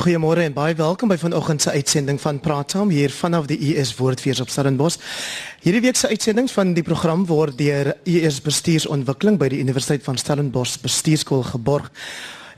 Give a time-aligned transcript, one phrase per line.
[0.00, 3.90] Goeiemôre en baie welkom by vanoggend se uitsending van Praat Saam hier vanaf die US
[3.98, 4.96] Woordfees op Stellenbosch.
[5.60, 10.16] Hierdie week se uitsending van die program word deur US Bestuursontwikkeling by die Universiteit van
[10.16, 11.90] Stellenbosch Bestuurskool geborg.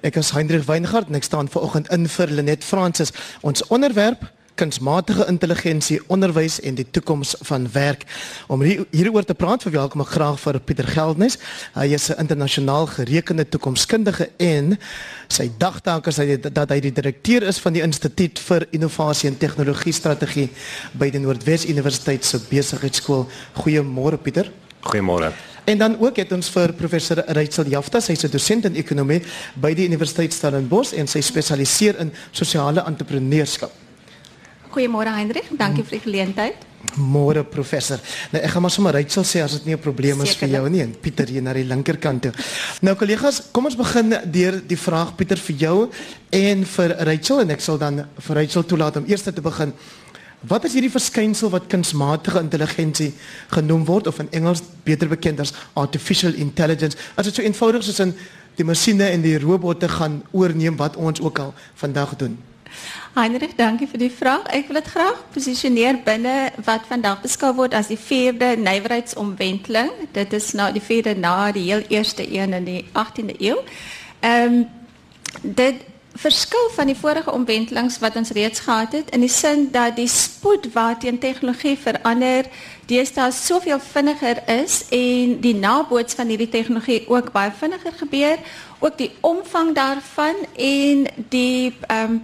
[0.07, 3.11] Ek is Hendrik Weingart en ek staan vanoggend in vir Lenet Francis.
[3.43, 4.23] Ons onderwerp
[4.55, 8.05] kunsmatige intelligensie, onderwys en die toekoms van werk.
[8.47, 11.39] Om hier, hieroor te praat, verwelkom ek graag vir Pieter Geldnys.
[11.75, 14.79] Hy is 'n internasionaal gerekende toekomskundige en
[15.29, 19.39] sy dagtaak is hy dat hy die direkteur is van die Instituut vir Innovasie en
[19.39, 20.51] Tegnologie Strategie
[20.93, 23.29] by die Noordwes Universiteit se Besigheidsskool.
[23.55, 24.53] Goeiemôre Pieter.
[24.81, 25.33] Goeiemôre.
[25.65, 29.23] En dan ook het ons vir professor Rachel Jafta, sy is 'n dosent in ekonomie
[29.55, 33.82] by die Universiteit Stellenbosch en sy spesialiseer in sosiale entrepreneurskap.
[34.73, 36.63] Goeiemôre Hendrik, dankie vir die geleentheid.
[36.97, 38.01] Môre professor.
[38.33, 40.69] Nou ek gaan maar sommer Rachel sê as dit nie 'n probleem is vir jou
[40.69, 42.33] nie en Pieter hier na die linkerkant toe.
[42.81, 45.91] Nou kollegas, kom ons begin deur die vraag Pieter vir jou
[46.31, 49.73] en vir Rachel en ek sal dan vir Rachel toelaat om eers te begin.
[50.41, 53.13] Wat is hierdie verskynsel wat kunsmatige intelligensie
[53.51, 56.97] genoem word of in Engels beter bekend as artificial intelligence?
[57.15, 58.15] As dit so eenvoudig soos in
[58.57, 62.39] die masjiene en die robotte gaan oorneem wat ons ook al vandag doen.
[63.13, 64.47] Heinrich, dankie vir die vraag.
[64.57, 69.91] Ek wil dit graag posisioneer binne wat vandag beskou word as die vierde nywerheidsomwenteling.
[70.17, 73.59] Dit is nou die vierde na die heel eerste een in die 18de eeu.
[74.25, 74.65] Ehm um,
[75.43, 75.85] dit
[76.17, 80.09] verskil van die vorige omwentelings wat ons reeds gehad het in die sin dat die
[80.09, 82.49] spoed waarteen tegnologie verander
[82.87, 88.39] deesdae soveel vinniger is en die naboots van hierdie tegnologie ook baie vinniger gebeur,
[88.81, 92.21] ook die omvang daarvan en die ehm um,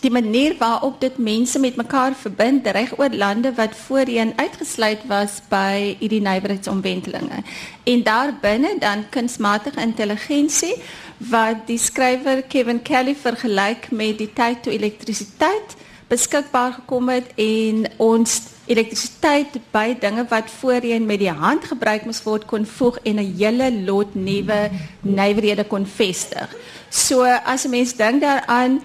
[0.00, 5.40] die manier waarop dit mense met mekaar verbind reg oor lande wat voorheen uitgesluit was
[5.48, 7.42] by hierdie nywerheidsomwentelinge.
[7.84, 10.74] En daarbinne dan kunsmatige intelligensie
[11.18, 15.76] wat die skrywer Kevin Kelly vergelyk met die tyd toe elektrisiteit
[16.10, 18.40] beskikbaar gekom het en ons
[18.70, 23.34] elektrisiteit by dinge wat voorheen met die hand gebruik moes word kon voeg en 'n
[23.38, 26.48] hele lot nuwe nywerhede kon vestig.
[26.88, 28.82] So as 'n mens dink daaraan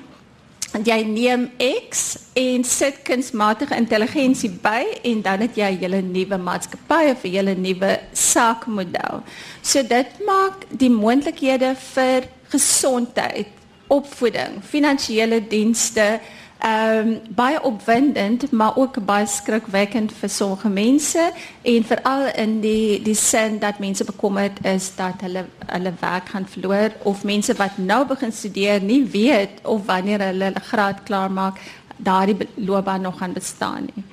[0.84, 1.50] jy neem
[1.90, 7.24] X en sit kunsmatige intelligensie by en dan het jy 'n hele nuwe maatskappy of
[7.24, 9.24] 'n hele nuwe saakmodel.
[9.62, 13.48] So dit maak die moontlikhede vir gesondheid,
[13.88, 16.20] opvoeding, finansiële dienste,
[16.60, 23.02] ehm um, baie opwindend maar ook baie skrikwekkend vir sommige mense en veral in die
[23.04, 27.78] die sin dat mense bekommerd is dat hulle hulle werk gaan verloor of mense wat
[27.78, 31.60] nou begin studeer nie weet of wanneer hulle hulle graad klaar maak
[31.98, 34.04] daardie loopbaan nog gaan bestaan nie.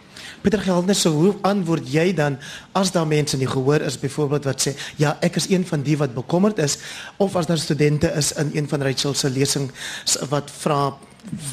[0.42, 2.36] Pieter Geldner, so hoe antwoord jy dan
[2.72, 5.96] as daar mense nie gehoor is byvoorbeeld wat sê ja, ek is een van die
[5.96, 6.78] wat bekommerd is
[7.16, 10.80] of as daar studente is in een van Rachel se lesings wat vra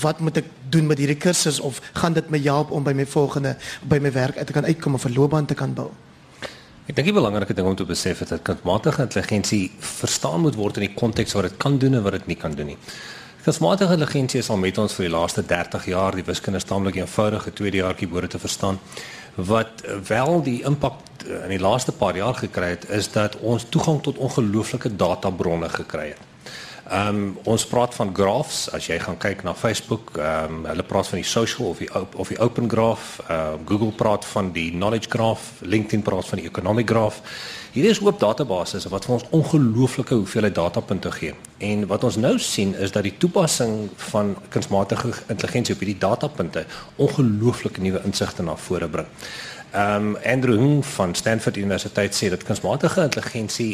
[0.01, 3.05] wat moet ek doen met hierdie kursus of gaan dit my help om by my
[3.05, 3.55] volgende
[3.87, 5.89] by my werk uit te kan uitkom of 'n loopbaan te kan bou?
[6.89, 10.77] Ek dink die belangrike ding om te besef is dat kunsmatige intelligensie verstaan moet word
[10.77, 12.77] in die konteks wat dit kan doen en wat dit nie kan doen nie.
[13.43, 17.53] Kunsmatige intelligensie is al met ons vir die laaste 30 jaar, die wiskunde staamlik eenvoudige
[17.53, 18.79] tweede jaartjie behoort te verstaan.
[19.35, 20.97] Wat wel die impak
[21.27, 26.07] in die laaste paar jaar gekry het, is dat ons toegang tot ongelooflike databronne gekry
[26.15, 26.25] het.
[26.89, 30.83] Ehm um, ons praat van graphs as jy gaan kyk na Facebook, ehm um, hulle
[30.83, 34.49] praat van die social of die of die open graph, ehm uh, Google praat van
[34.55, 37.19] die knowledge graph, LinkedIn praat van die economic graph.
[37.71, 41.35] Hier is oop databasisse wat vir ons ongelooflike hoeveelheid datapunte gee.
[41.57, 46.65] En wat ons nou sien is dat die toepassing van kunsmatige intelligensie op hierdie datapunte
[46.95, 49.13] ongelooflike nuwe insigte na vore bring.
[49.71, 53.71] Ehm um, Andrew Ng van Stanford Universiteit sê dat kunsmatige intelligensie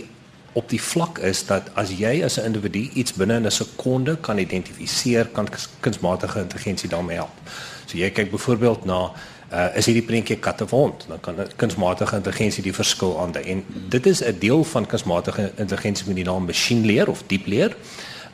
[0.56, 4.18] op die vlak is dat as jy as 'n individu iets binne in 'n sekonde
[4.22, 5.48] kan identifiseer, kan
[5.80, 7.38] kunsmatige intelligensie daarmee help.
[7.86, 9.12] So jy kyk byvoorbeeld na
[9.54, 13.44] uh, is hierdie prentjie kattewond, dan kan kunsmatige intelligensie die verskil aandui.
[13.44, 17.46] En dit is 'n deel van kunsmatige intelligensie met die naam machine leer of diep
[17.46, 17.76] leer.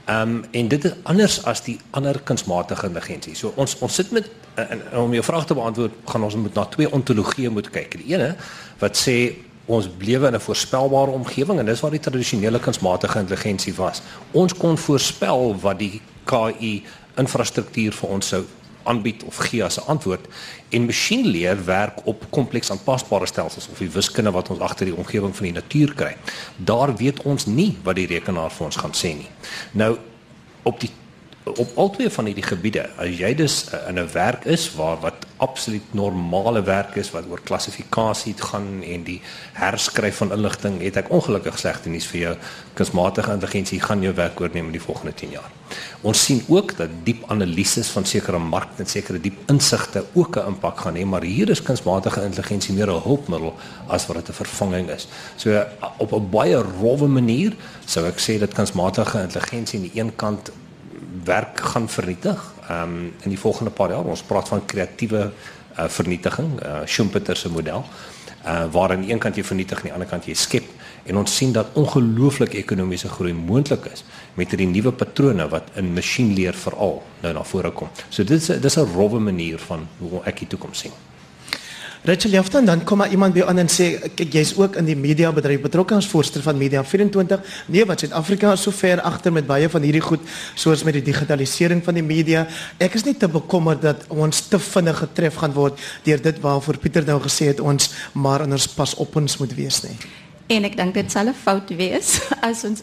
[0.05, 3.35] Ehm um, en dit is anders as die ander kunsmatige intelligensie.
[3.35, 6.53] So ons ons sit met uh, en om jou vraag te beantwoord, gaan ons moet
[6.53, 7.97] na twee ontologieë moet kyk.
[7.97, 8.35] Die ene
[8.79, 9.35] wat sê
[9.71, 14.01] ons lewe in 'n voorspelbare omgewing en dis waar die tradisionele kunsmatige intelligensie was.
[14.31, 16.83] Ons kon voorspel wat die KI
[17.15, 18.43] infrastruktuur vir ons sou
[18.83, 20.25] aanbied of gee as 'n antwoord
[20.69, 25.35] en masjienleer werk op kompleks aanpasbare stelsels of die wiskunde wat ons agter die omgewing
[25.35, 26.15] van die natuur kry.
[26.57, 29.29] Daar weet ons nie wat die rekenaar vir ons gaan sê nie.
[29.71, 29.97] Nou
[30.63, 30.89] op die
[31.43, 35.25] op albei van hierdie gebiede, as jy dus uh, in 'n werk is waar wat
[35.37, 39.21] absoluut normale werk is wat oor klassifikasie gaan en die
[39.53, 42.35] herskryf van inligting, het ek ongelukkig slegte nuus vir jou.
[42.73, 45.49] Kunsmatige intelligensie gaan jou werk oorneem in die volgende 10 jaar.
[46.01, 50.47] Ons sien ook dat diep analises van sekere markte en sekere diep insigte ook 'n
[50.47, 53.55] impak gaan hê, maar hier is kunsmatige intelligensie meer 'n hulpmiddel
[53.87, 55.07] as wat dit 'n vervanging is.
[55.37, 55.65] So
[55.97, 57.53] op 'n baie rowwe manier
[57.85, 60.51] sou ek sê dat kunsmatige intelligensie aan die een kant
[61.23, 62.53] werk gaan vernietig.
[62.71, 67.49] Um, in die volgende paar jaar ons praat van kreatiewe uh, vernietiging, uh, Schumpeter se
[67.49, 67.85] model.
[68.41, 70.65] Uh waar aan die een kant jy vernietig en aan die ander kant jy skep
[71.05, 74.01] en ons sien dat ongelooflike ekonomiese groei moontlik is
[74.33, 77.89] met hierdie nuwe patrone wat in masjienleer veral nou na vore kom.
[78.09, 80.91] So dit is dis 'n rowwe manier van hoe ek die toekoms sien.
[82.03, 84.95] Rachel Jaftan dan kom maar iemand by aan en sê kyk jy's ook in die
[84.97, 87.41] media bedryf betrokke as voorsteur van Media 24.
[87.69, 90.23] Nee, wat Suid-Afrika is so ver agter met baie van hierdie goed
[90.57, 92.47] soos met die digitalisering van die media.
[92.81, 95.77] Ek is nie te bekommerd dat ons te vinnig getref gaan word
[96.07, 99.83] deur dit waarvoor Pieter nou gesê het ons maar anders pas op ons moet wees
[99.85, 99.93] nie.
[100.57, 102.17] En ek dink dit sal 'n fout wees
[102.49, 102.81] as ons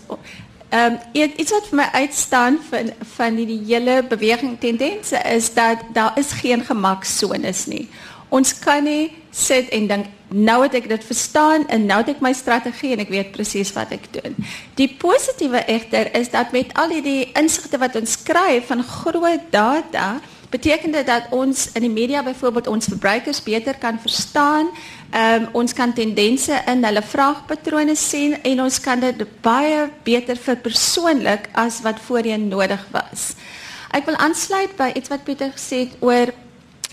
[0.69, 5.55] Ehm um, iets wat vir my uitstaan van van die, die hele beweging tendense is
[5.55, 7.89] dat daar is geen gemaksones nie.
[8.29, 12.25] Ons kan nie sit en dink nou het ek dit verstaan en nou het ek
[12.25, 14.35] my strategie en ek weet presies wat ek doen.
[14.77, 20.19] Die positiewe egter is dat met al die insigte wat ons kry van groot data,
[20.51, 24.71] beteken dit dat ons in die media byvoorbeeld ons verbruikers beter kan verstaan.
[25.13, 31.49] Um, ons kan tendense in hulle vraagpatrone sien en ons kan dit baie beter verpersoonlik
[31.53, 33.33] as wat voorheen nodig was.
[33.97, 36.33] Ek wil aansluit by iets wat Pieter gesê het oor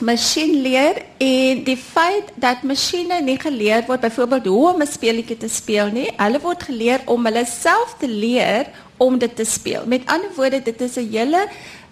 [0.03, 5.47] masjienleer en die feit dat masjiene nie geleer word byvoorbeeld hoe om 'n speletjie te
[5.47, 6.11] speel nie.
[6.17, 9.83] Hulle word geleer om hulle self te leer om dit te speel.
[9.85, 11.47] Met ander woorde, dit is 'n hele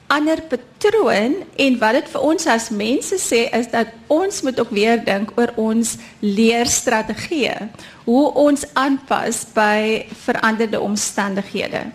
[0.07, 4.69] ander patroon en wat dit vir ons as mense sê is dat ons moet ook
[4.69, 7.69] weer dink oor ons leerstrategieë.
[8.03, 11.85] Hoe ons aanpas by veranderde omstandighede.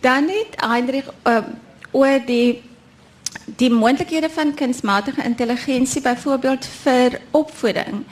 [0.00, 1.42] Dan het Heinrich uh,
[1.92, 2.62] oor die
[3.56, 8.04] die moontlikhede van kunsmatige intelligensie byvoorbeeld vir opvoeding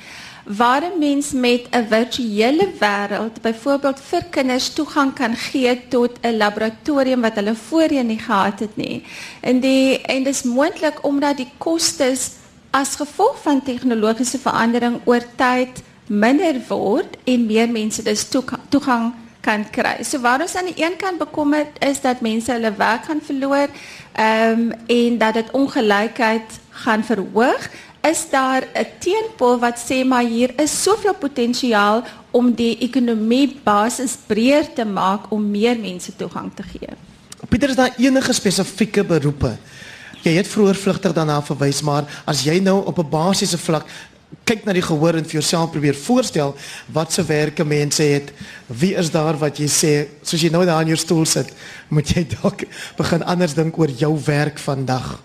[0.48, 6.36] waar 'n mens met 'n virtuele wêreld byvoorbeeld vir kinders toegang kan gee tot 'n
[6.36, 9.04] laboratorium wat hulle voorheen nie gehad het nie.
[9.40, 12.30] En die en dis moontlik omdat die kostes
[12.70, 18.28] as gevolg van tegnologiese verandering oor tyd minder word en meer mense dus
[18.68, 19.12] toegang
[19.48, 19.96] kan kry.
[20.04, 23.68] So waar ons aan die een kant bekommerd is dat mense hulle werk gaan verloor,
[24.12, 27.68] ehm um, en dat dit ongelykheid gaan verhoog,
[28.10, 34.16] is daar 'n teenpool wat sê maar hier is soveel potensiaal om die ekonomie basis
[34.26, 36.92] breër te maak om meer mense toegang te gee.
[37.48, 39.56] Pieter is daar enige spesifieke beroepe?
[40.22, 43.86] Jy het vroeër vlugtig daarna verwys, maar as jy nou op 'n basiese vlak
[44.48, 46.54] kyk na die gehoor en vir jouself probeer voorstel
[46.92, 48.32] wat se werke mense het.
[48.66, 49.92] Wie is daar wat jy sê
[50.22, 51.52] soos jy nou daar in jou stoel sit,
[51.88, 52.64] moet jy dalk
[52.96, 55.18] begin anders dink oor jou werk vandag.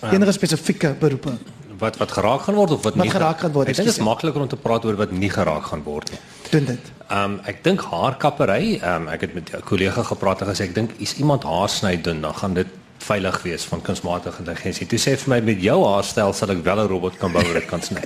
[0.00, 1.38] Um, Enige spesifieke beroepe
[1.80, 3.72] wat wat geraak gaan word of wat, wat nie geraak gaan word.
[3.72, 6.20] Dit is makliker om te praat oor wat nie geraak gaan word nie.
[6.50, 6.90] Doen dit.
[7.08, 10.68] Ehm um, ek dink haarkappery, ehm um, ek het met 'n kollega gepraat en gesê
[10.68, 12.66] ek dink is iemand haar sny doen, dan gaan dit
[13.04, 14.86] veilig wees van kunsmatige intelligensie.
[14.86, 17.66] Toe sê vir my met jou haarstyl sal ek wel 'n robot kan bou wat
[17.66, 18.02] kan sny.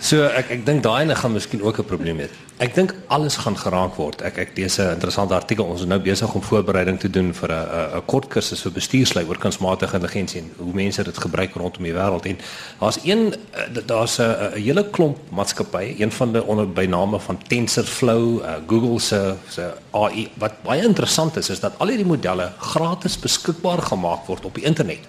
[0.00, 2.28] So ek ek dink daai ene gaan miskien ook 'n probleem hê.
[2.58, 4.22] Ek dink alles gaan geraak word.
[4.22, 5.64] Ek ek lees 'n interessante artikel.
[5.64, 9.24] Ons is nou besig om voorbereiding te doen vir 'n 'n kort kursus vir bestuurslei
[9.28, 12.26] oor kunsmatige intelligensie en hoe mense dit gebruik rondom die wêreld.
[12.26, 12.38] En
[12.80, 17.38] daar's een eh, daar's 'n hele klomp maatskappye, een van die onder by name van
[17.48, 20.28] TensorFlow, uh, Google se se AI.
[20.38, 24.64] Wat baie interessant is is dat al hierdie modelle gratis beskikbaar gemaak word op die
[24.64, 25.00] internet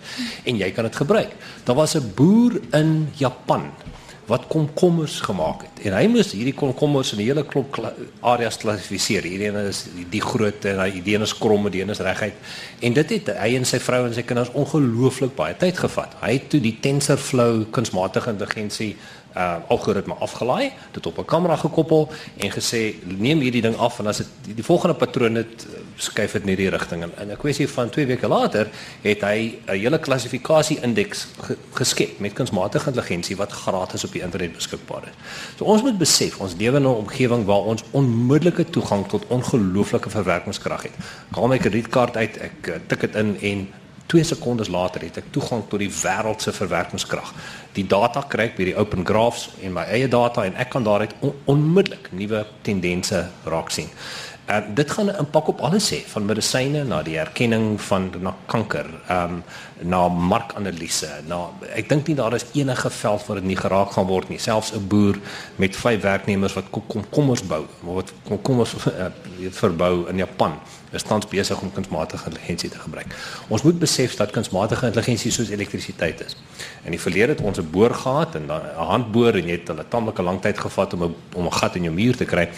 [0.44, 1.32] en jy kan dit gebruik.
[1.64, 3.72] Daar was 'n boer in Japan
[4.26, 5.86] wat komkommers gemaak het.
[5.86, 9.24] En hy moes hierdie komkommers in 'n hele klop areas klassifiseer.
[9.24, 12.00] Hierdie een is die, groot en hy die een is krom en die een is
[12.00, 12.34] reguit.
[12.80, 16.16] En dit het hy en sy vrou en sy kinders ongelooflik baie tyd gevat.
[16.22, 18.96] Hy het toe die TensorFlow kunsmatige intelligensie
[19.36, 24.08] uh algoritme afgelaai, dit op 'n kamera gekoppel en gesê neem hierdie ding af en
[24.08, 27.12] as dit die, die volgende patroon het uh, skuif dit net die rigting in.
[27.22, 28.68] In 'n kwessie van 2 weke later
[29.02, 34.22] het hy 'n hele klassifikasie indeks ge, geskep met kunsmatige intelligensie wat gratis op die
[34.22, 35.16] internet beskikbaar is.
[35.58, 40.10] So ons moet besef ons lewe in 'n omgewing waar ons onmiddellike toegang tot ongelooflike
[40.10, 40.96] verwerkingskrag het.
[41.30, 43.68] Ek haal my kredietkaart uit, ek uh, tik dit in en
[44.12, 47.30] 2 sekondes later het ek toegang tot die wêreld se verwerkingskrag.
[47.78, 50.84] Die data kry ek by die Open Graphs en my eie data en ek kan
[50.84, 53.88] daaruit on onmiddellik nuwe tendense raak sien.
[54.52, 58.36] Uh, dit gaan 'n impak op alles hê, van medisyne na die erkenning van na
[58.46, 59.44] kanker, ehm um,
[59.82, 61.10] na markanalise.
[61.28, 64.40] Na ek dink nie daar is enige veld waar dit nie geraak gaan word nie.
[64.40, 65.16] Selfs 'n boer
[65.56, 69.06] met vyf werknemers wat komkommers bou, wat komkommers uh,
[69.64, 70.60] verbou in Japan,
[70.92, 73.16] is tans besig om kunsmatige intelligensie te gebruik.
[73.48, 76.36] Ons moet besef dat kunsmatige intelligensie soos elektrisiteit is.
[76.84, 79.86] In die verlede het ons 'n boor gehad en 'n handboor en jy het hulle
[79.88, 82.50] tamelike lang tyd gevat om 'n om 'n gat in jou muur te kry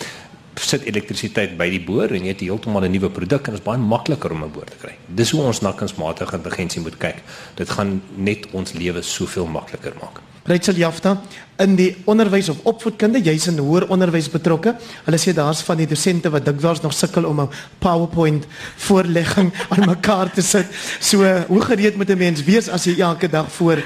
[0.55, 3.65] sit elektrisiteit by die boor en jy het heeltemal 'n nuwe produk en dit is
[3.65, 4.95] baie makliker om 'n boor te kry.
[5.07, 7.23] Dis hoe ons na kunsmatige intelligensie moet kyk.
[7.55, 10.21] Dit gaan net ons lewe soveel makliker maak.
[10.45, 11.21] Rachel Jafta
[11.63, 14.75] in die onderwys of opvoedkunde, jy's in hoër onderwys betrokke.
[15.05, 18.45] Hulle sê daar's van die dosente wat dikwels nog sukkel om 'n PowerPoint
[18.75, 20.67] voorlegging aan mekaar te sit.
[20.99, 23.77] So, hoe gereed moet 'n mens wees as jy elke dag voor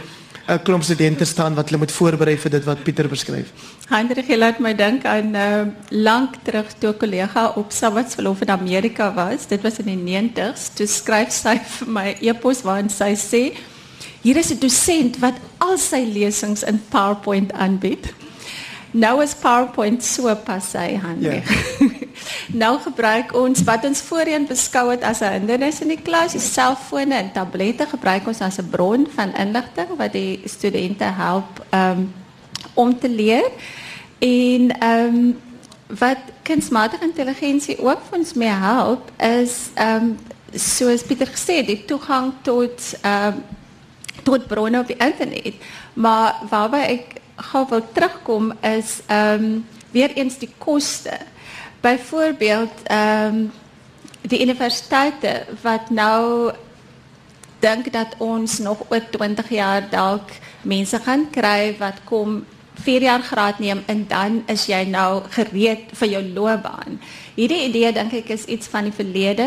[0.48, 3.52] 'n klomp studente staan wat hulle moet voorberei vir dit wat Pieter beskryf.
[3.90, 9.14] Hendrik laat my dink aan uh, lank terug toe 'n kollega op Sabbatsverlof in Amerika
[9.14, 9.48] was.
[9.48, 10.74] Dit was in die 90s.
[10.74, 13.58] Toe skryf sy vir my e-pos waarin sy sê:
[14.22, 18.14] "Hier is 'n dosent wat al sy lesings in PowerPoint aanbied."
[18.92, 21.44] Nou is PowerPoint so pas sy Hendrik.
[21.80, 21.92] Yeah.
[22.54, 26.42] Nou gebruik ons wat ons voorheen beskou het as 'n hindernis in die klas, die
[26.42, 32.14] selfone en tablette gebruik ons as 'n bron van inligting wat die studente help um,
[32.74, 33.52] om te leer.
[34.20, 35.34] En ehm
[35.88, 40.18] wat kunsmatige intelligensie ook vir ons mee help is ehm um,
[40.54, 43.40] soos Pieter gesê die toegang tot ehm
[44.24, 45.56] tot bronne op die internet.
[45.94, 51.18] Maar waarby ek gou wil terugkom is ehm weer eens die koste.
[51.88, 53.52] Byvoorbeeld ehm um,
[54.28, 56.52] die universiteite wat nou
[57.60, 60.30] dink dat ons nog oor 20 jaar dalk
[60.62, 62.44] mense gaan kry wat kom
[62.84, 67.00] 4 jaar graad neem en dan is jy nou gereed vir jou loopbaan.
[67.38, 69.46] Hierdie idee dink ek is iets van die verlede,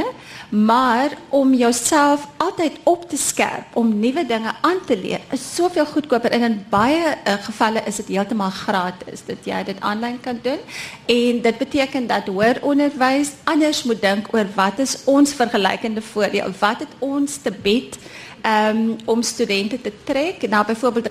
[0.54, 5.88] maar om jouself altyd op te skerp om nuwe dinge aan te leer is soveel
[5.90, 10.38] goedkoper en in baie uh, gevalle is dit heeltemal gratis dat jy dit aanlyn kan
[10.44, 10.62] doen.
[11.10, 16.54] En dit beteken dat hoër onderwys anders moet dink oor wat is ons vergelykende voordeel?
[16.62, 17.98] Wat het ons te bied?
[18.46, 21.06] um, om studente te trek na byvoorbeeld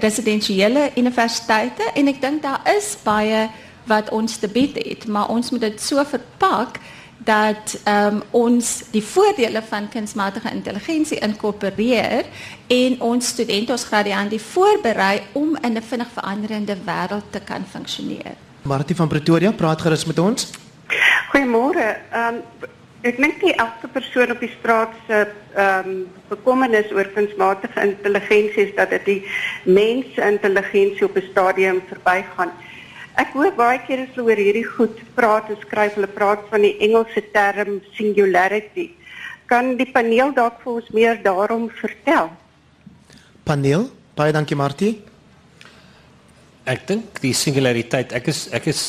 [0.00, 3.48] residensiële universiteite en ek dink daar is baie
[3.84, 6.78] wat ons te bied het, maar ons moet dit so verpak
[7.24, 12.26] dat um, ons die voordele van kunsmatige intelligensie inkorporeer
[12.66, 18.34] en ons studente ons gradiante voorberei om in 'n vinnig veranderende wêreld te kan funksioneer.
[18.62, 20.50] Martie van Pretoria praat gerus met ons.
[21.32, 21.96] Goeiemôre.
[22.14, 22.42] Um,
[23.02, 25.24] Ek dink die elke persoon op die straat se
[25.58, 25.94] ehm um,
[26.30, 29.22] bekommernis oor kunsmatige intelligensie is dat dit die
[29.64, 32.52] mens intelligensie op 'n stadium verbygaan.
[33.20, 36.64] Ek hoor baie keer as hulle oor hierdie goed praat en skryf, hulle praat van
[36.64, 38.88] die Engelse term singularity.
[39.50, 42.30] Kan die paneel dalk vir ons meer daarom vertel?
[43.44, 44.94] Paneel, baie dankie Martie.
[46.64, 48.82] Ek dink die singulariteit, ek is ek is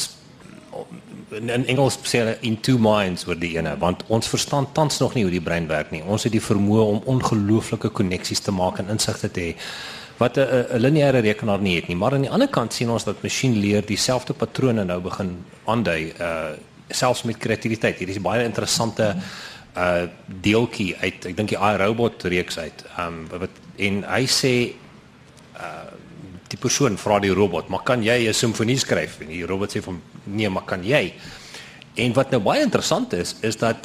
[1.33, 4.99] in, in Engels sê hulle in two minds oor die ene want ons verstaan tans
[5.01, 6.03] nog nie hoe die brein werk nie.
[6.03, 9.55] Ons het die vermoë om ongelooflike koneksies te maak en insigte te hê
[10.23, 11.95] wat 'n lineêre rekenaar nie het nie.
[11.95, 16.13] Maar aan die ander kant sien ons dat masjien leer dieselfde patrone nou begin aandui
[16.19, 16.51] uh
[16.89, 17.97] selfs met kreatiwiteit.
[17.97, 19.15] Hier is baie interessante
[19.77, 20.03] uh
[20.41, 22.85] deeltjie uit ek dink die iRobot reeks uit.
[22.99, 24.55] Um wat en hy sê
[25.57, 25.91] uh
[26.53, 29.81] die persoon vra die robot, "Maar kan jy 'n simfonie skryf?" En die robot sê
[29.81, 31.13] van, "Nee, maar kan jy?"
[31.95, 33.75] En wat nou baie interessant is, is dat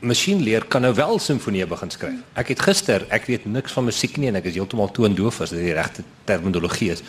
[0.00, 2.20] masjienleer kan nou wel simfonieë begin skryf.
[2.40, 5.52] Ek het gister, ek weet niks van musiek nie en ek is heeltemal toondoof as
[5.54, 7.02] dit die regte terminologie is.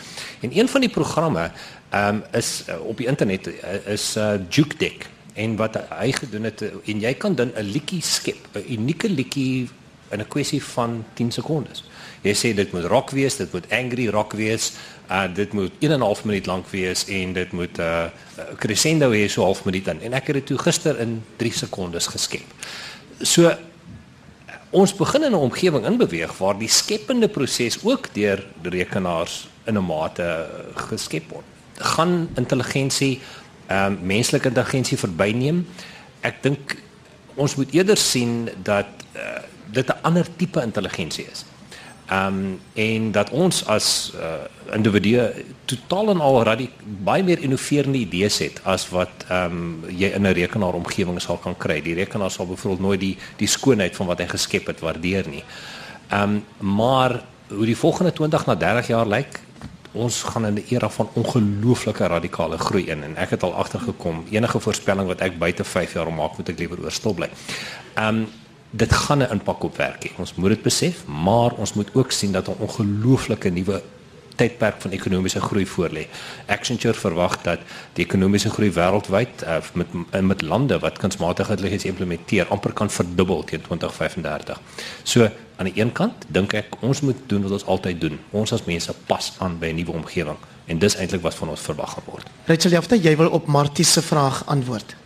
[0.44, 1.50] En een van die programme
[1.92, 6.12] ehm um, is uh, op die internet uh, is uh, Juke Deck en wat hy
[6.12, 9.68] gedoen het en jy kan dan 'n liedjie skep, 'n unieke liedjie
[10.10, 11.84] in 'n kwessie van 10 sekondes.
[12.22, 14.72] Jy sê dit moet rock wees, dit moet angry rock wees,
[15.10, 18.06] uh dit moet 1 en 'n half minuut lank wees en dit moet 'n uh,
[18.58, 20.00] crescendo hê so half minuut in.
[20.00, 22.46] En ek het dit toe gister in 3 sekondes geskep.
[23.20, 23.52] So
[24.70, 29.84] ons begin in 'n omgewing inbeweeg waar die skepende proses ook deur rekenaars in 'n
[29.84, 31.44] mate geskep word.
[31.76, 33.20] Gaan intelligensie
[33.66, 35.66] ehm um, menslike intelligensie verbyneem?
[36.20, 36.76] Ek dink
[37.34, 38.86] ons moet eerder sien dat
[39.16, 41.44] uh, dit 'n ander tipe intelligensie is.
[42.12, 46.66] Ehm um, en dat ons as uh, individue totaal en al
[47.04, 51.56] baie meer innoverende idees het as wat ehm um, jy in 'n rekenaaromgewing sal kan
[51.56, 51.80] kry.
[51.82, 55.44] Die rekenaar sal byvoorbeeld nooit die die skoonheid van wat hy geskep het waardeer nie.
[56.08, 56.44] Ehm um,
[56.76, 59.40] maar hoe die volgende 20 na 30 jaar lyk,
[59.92, 64.24] ons gaan in 'n era van ongelooflike radikale groei in en ek het al agtergekom
[64.30, 67.28] enige voorspelling wat ek buite 5 jaar maak moet ek liewer oor stil bly.
[67.94, 68.26] Ehm um,
[68.72, 70.10] dit gaan 'n impak op werk hê.
[70.16, 73.82] Ons moet dit besef, maar ons moet ook sien dat 'n ongelooflike nuwe
[74.36, 76.06] tydperk van ekonomiese groei voorlê.
[76.46, 77.58] Accenture verwag dat
[77.92, 83.44] die ekonomiese groei wêreldwyd uh, met met lande wat kunsmatige intelligensie implementeer amper kan verdubbel
[83.44, 84.60] teen 2035.
[85.02, 88.18] So aan die een kant dink ek ons moet doen wat ons altyd doen.
[88.30, 90.36] Ons as mense pas aan by 'n nuwe omgewing
[90.66, 92.26] en dis eintlik wat van ons verwag word.
[92.44, 94.96] Rachel Jafta, jy wil op Martie se vraag antwoord.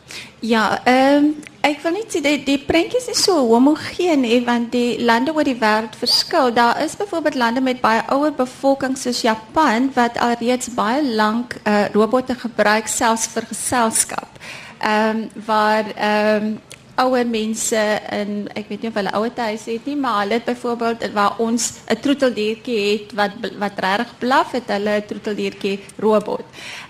[0.41, 1.37] Ja, ehm um,
[1.67, 5.47] ek wil net sê die die prentjies is so homogeen hè want die lande oor
[5.49, 6.53] die wêreld verskil.
[6.55, 11.89] Daar is byvoorbeeld lande met baie ouer bevolking soos Japan wat alreeds baie lank uh,
[11.97, 14.39] robotte gebruik selfs vir geselskap.
[14.79, 16.57] Ehm um, waar ehm um,
[16.97, 17.81] ouer mense
[18.13, 21.39] in ek weet nie of hulle ouer huis het nie, maar hulle het byvoorbeeld waar
[21.39, 26.45] ons 'n troeteldiertjie het wat wat regtig blaf het, hulle 'n troeteldiertjie robot.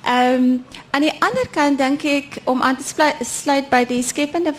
[0.04, 4.54] Ehm um, aan die ander kant dink ek om aan te sluit by die skepende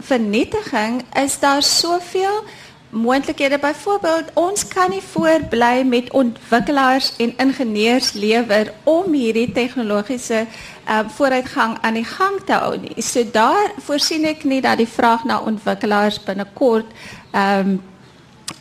[0.00, 2.44] vernietiging is daar soveel
[2.92, 10.98] moontlikhede byvoorbeeld ons kan nie voorbly met ontwikkelaars en ingenieurs lewer om hierdie tegnologiese uh,
[11.16, 13.02] vooruitgang aan die gang te hou nie.
[13.02, 16.92] So daar voorsien ek nie dat die vraag na ontwikkelaars binnekort
[17.32, 17.80] ehm um,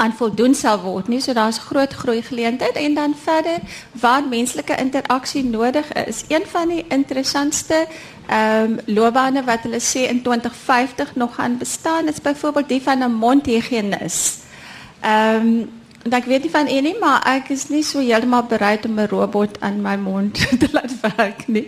[0.01, 1.19] aan voldoen sal word nie.
[1.21, 3.59] So groot groei geleentheid en dan verder
[4.01, 6.23] waar menslike interaksie nodig is.
[6.27, 7.85] Een van die interessantste
[8.27, 8.79] ehm
[9.45, 14.37] wat hulle sê in 2050 nog gaan bestaan is byvoorbeeld die van 'n mondhygiënis.
[15.01, 18.85] Ehm En ek weet nie van een nie, maar ek is nie so heeltemal bereid
[18.85, 21.67] om 'n robot aan my mond te laat werk nie.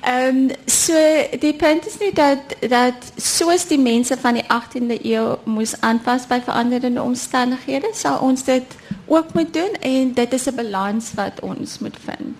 [0.00, 0.92] Ehm um, so
[1.40, 6.26] die punt is nie dat dat soos die mense van die 18de eeu moes aanpas
[6.26, 8.76] by veranderende omstandighede, sal ons dit
[9.06, 12.36] ook moet doen en dit is 'n balans wat ons moet vind.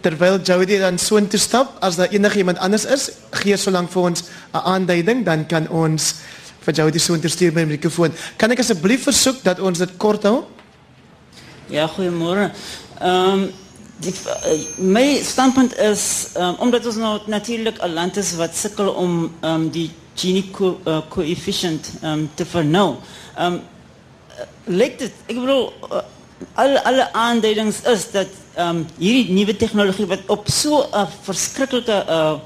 [0.00, 4.22] Terwyl Jody dan so intoe stap, as daar enigiemand anders is, gee solank vir ons
[4.52, 6.14] 'n aanduiding, dan kan ons
[6.60, 8.12] vir Jody so intoe met die mikrofoon.
[8.36, 10.44] Kan ek asseblief versoek dat ons dit kort hou?
[11.74, 12.52] Ja, goedemorgen.
[13.02, 13.50] Um,
[13.96, 18.92] die, uh, mijn standpunt is, um, omdat ons nou natuurlijk een land is wat sukkel
[18.92, 22.98] om um, die Gini-coefficient co um, te vernauwen.
[23.40, 23.60] Um,
[24.64, 25.98] lijkt het, ik bedoel, uh,
[26.54, 28.28] alle, alle aanduidings is dat
[28.98, 30.84] hierdie nieuwe technologie wat op zo'n
[31.22, 32.38] verschrikkelijke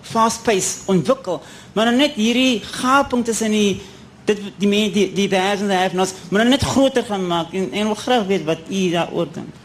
[0.00, 3.82] fast pace ontwikkelt, maar dan net hierdie gaping tussen die
[4.24, 7.70] dit die mense die die duisende heeft ons maar dan net groter gaan maak en
[7.72, 9.62] en wil graag weet wat u daaroor dink.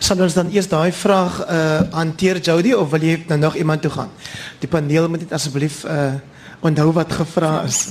[0.00, 3.82] Sal ons dan eers daai vraag uh hanteer Jody of wil jy nou nog iemand
[3.82, 4.12] toe gaan?
[4.58, 6.14] Die paneel moet dit asseblief uh
[6.60, 7.88] onthou wat gevra is.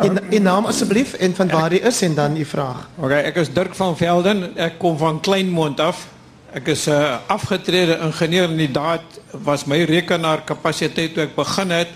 [0.00, 2.88] In in naam asseblief en van waar jy is en dan u vraag.
[2.96, 4.56] OK, ek is Dirk van Velden.
[4.56, 6.06] Ek kom van Kleinmond af.
[6.50, 9.06] Ek is 'n uh, afgetrede ingenieur en die daad
[9.46, 11.92] was my rekenaar kapasiteit toe ek begin het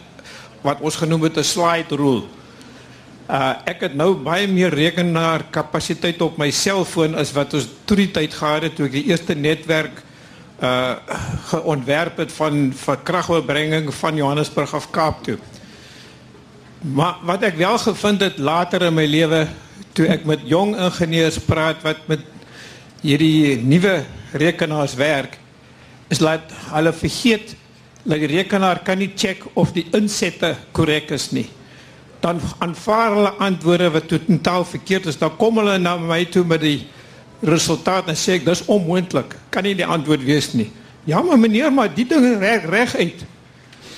[0.62, 2.22] wat ons genoem het 'n slide rule.
[3.26, 7.96] Uh ek het nou baie meer rekenaar kapasiteit op my selfoon as wat ons toe
[7.96, 10.02] die tyd gehad het toe ek die eerste netwerk
[10.62, 10.94] uh
[11.50, 15.38] geontwerp het van vir kragoorbrenging van Johannesburg af Kaap toe.
[16.80, 19.48] Maar wat ek wel gevind het later in my lewe
[19.92, 22.20] toe ek met jong ingenieurs praat wat met
[23.02, 24.04] hierdie nuwe
[24.34, 25.38] rekenaars werk
[26.12, 27.54] is dat hulle vergeet
[28.04, 31.46] dat die rekenaar kan nie check of die insette korrek is nie.
[32.20, 35.18] Dan aanvaar hulle antwoorde wat totaal verkeerd is.
[35.20, 36.84] Dan kom hulle na my toe met die
[37.44, 39.36] resultaat en sê ek dis onmoontlik.
[39.52, 40.70] Kan nie die antwoord wees nie.
[41.08, 43.24] Ja, maar meneer, maar die ding reg reg uit.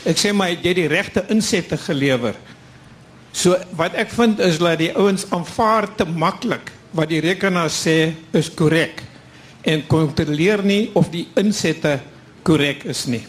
[0.06, 2.38] Ek sê maar jy het die regte insette gelewer.
[3.34, 8.14] So wat ek vind is dat die ouens aanvaar te maklik wat die rekenaar sê
[8.34, 9.02] is korrek
[9.66, 11.98] en kontroleer nie of die insette
[12.46, 13.24] korrek is nie.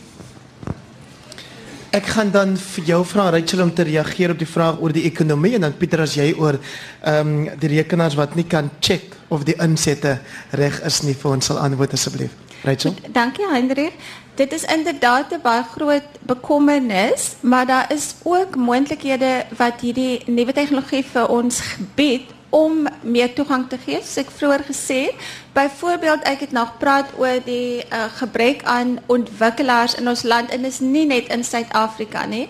[1.98, 5.08] Ek gaan dan vir jou vra Rachel om te reageer op die vraag oor die
[5.08, 9.16] ekonomie en dan Pieter as jy oor ehm um, die rekenaars wat nie kan check
[9.34, 10.20] of die insette
[10.52, 12.36] reg is nie vir ons sal antwoord asseblief.
[12.68, 12.94] Rachel.
[13.14, 13.94] Dankie Hendrik.
[14.38, 20.54] Dit is inderdaad 'n baie groot bekommernis, maar daar is ook moontlikhede wat hierdie nuwe
[20.54, 21.62] tegnologie vir ons
[21.96, 24.00] bied om meer toegang te gee.
[24.02, 28.98] Soos ek vroeër gesê het, byvoorbeeld ek het nog praat oor die uh, gebrek aan
[29.06, 32.48] ontwikkelaars in ons land en is nie net in Suid-Afrika nie.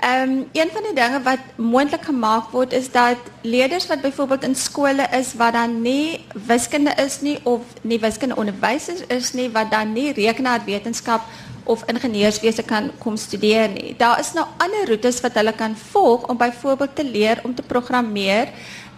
[0.00, 4.54] Ehm een van die dinge wat moontlik gemaak word is dat leerders wat byvoorbeeld in
[4.54, 9.70] skole is waar dan nie wiskunde is nie of nie wiskunde onderwysers is nie wat
[9.70, 11.20] dan nie rekenaarwetenskap
[11.64, 13.94] of ingenieurswese kan kom studeer nie.
[13.96, 17.62] Daar is nou ander roetes wat hulle kan volg om byvoorbeeld te leer om te
[17.62, 18.48] programmeer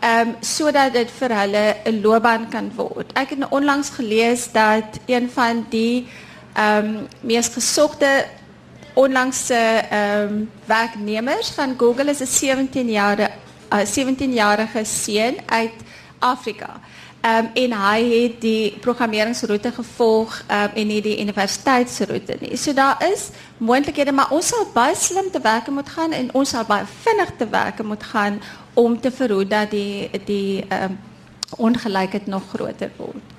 [0.03, 3.13] ehm um, sodat dit vir hulle 'n loopbaan kan word.
[3.15, 6.09] Ek het nou onlangs gelees dat een van die
[6.55, 8.27] ehm um, mees gesogte
[8.95, 9.55] onlangse
[9.91, 13.31] ehm um, werknemers van Google is 'n 17 jarige
[13.73, 15.73] uh, 17 jarige seun uit
[16.19, 16.81] Afrika.
[17.21, 22.57] Ehm um, en hy het die programmeringsroete gevolg ehm um, en nie die universiteitsroete nie.
[22.57, 26.49] So daar is moontlikhede, maar ons sal baie slim te werk moet gaan en ons
[26.49, 28.41] sal baie vinnig te werk moet gaan
[28.75, 30.99] om te verhoed dat die die ehm um,
[31.57, 33.33] ongelykheid nog groter word.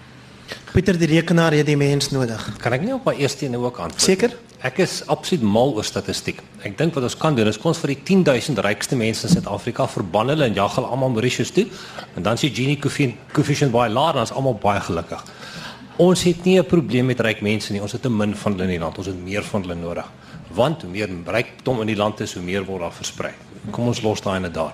[0.73, 2.41] Pieter die rekenaar het die mens nodig.
[2.61, 4.01] Kan ek nie op my eerste een ook antwoord?
[4.01, 4.35] Seker?
[4.63, 6.39] Ek is absoluut mal oor statistiek.
[6.63, 9.87] Ek dink wat ons kan doen is ons vir die 10000 rykste mense in Suid-Afrika
[9.91, 11.65] verban hulle en jag hulle almal Mauritius toe
[12.15, 15.25] en dan sien Gini coefficient baie laag en ons almal baie gelukkig.
[16.01, 17.81] Ons het nie 'n probleem met ryk mense nie.
[17.81, 18.97] Ons het te min van hulle in die land.
[18.97, 20.05] Ons het meer van hulle nodig.
[20.53, 23.33] Want hoe meer rykdom in die land is, hoe meer word daar versprei.
[23.71, 24.73] Kom ons los daai net daar.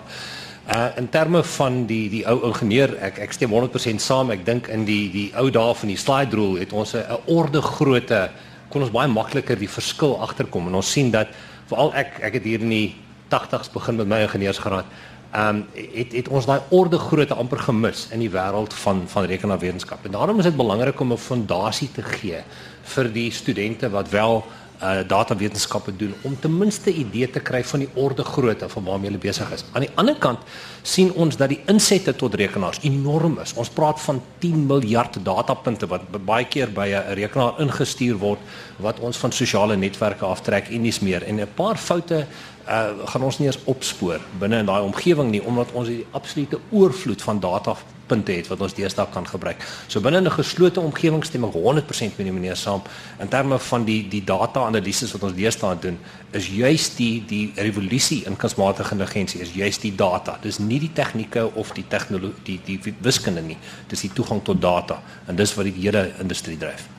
[0.70, 4.30] Uh in terme van die die ou ingenieur, ek ek stem 100% saam.
[4.30, 7.62] Ek dink in die die ou dae van die slide rule het ons 'n orde
[7.62, 8.30] grootte
[8.70, 11.28] kon ons baie makliker die verskil agterkom en ons sien dat
[11.72, 12.96] veral ek ek het hier in die
[13.30, 14.86] 80s begin met my ingenieursgraad.
[15.34, 20.06] Um het het ons daai orde grootte amper gemis in die wêreld van van rekenaarwetenskap.
[20.06, 22.44] En daarom is dit belangrik om 'n fondasie te gee
[22.84, 24.44] vir die studente wat wel
[24.80, 28.84] uh datawetenskappe doen om ten minste 'n idee te kry van die orde grootte van
[28.84, 29.64] waarmee hulle besig is.
[29.72, 30.40] Aan die ander kant
[30.82, 33.54] sien ons dat die insette tot rekenaars enorm is.
[33.54, 38.40] Ons praat van 10 miljard datapunte wat baie keer by 'n rekenaar ingestuur word
[38.78, 41.24] wat ons van sosiale netwerke aftrek en dis meer.
[41.24, 42.26] En 'n paar foute
[42.70, 46.60] uh gaan ons nie eens opspoor binne in daai omgewing nie omdat ons die absolute
[46.70, 47.76] oorvloed van data
[48.10, 49.64] punte het wat ons deesdae kan gebruik.
[49.88, 52.82] So binne 'n geslote omgewing stem ek 100% met die meneer saam
[53.20, 55.98] in terme van die die data-analises wat ons deesdae doen,
[56.32, 60.38] is juis die die revolusie in kunsmatige intelligensie is juis die data.
[60.42, 63.58] Dis nie die tegnieke of die tegnologie die die wiskunde nie.
[63.88, 66.99] Dis die toegang tot data en dis wat die hele industrie dryf.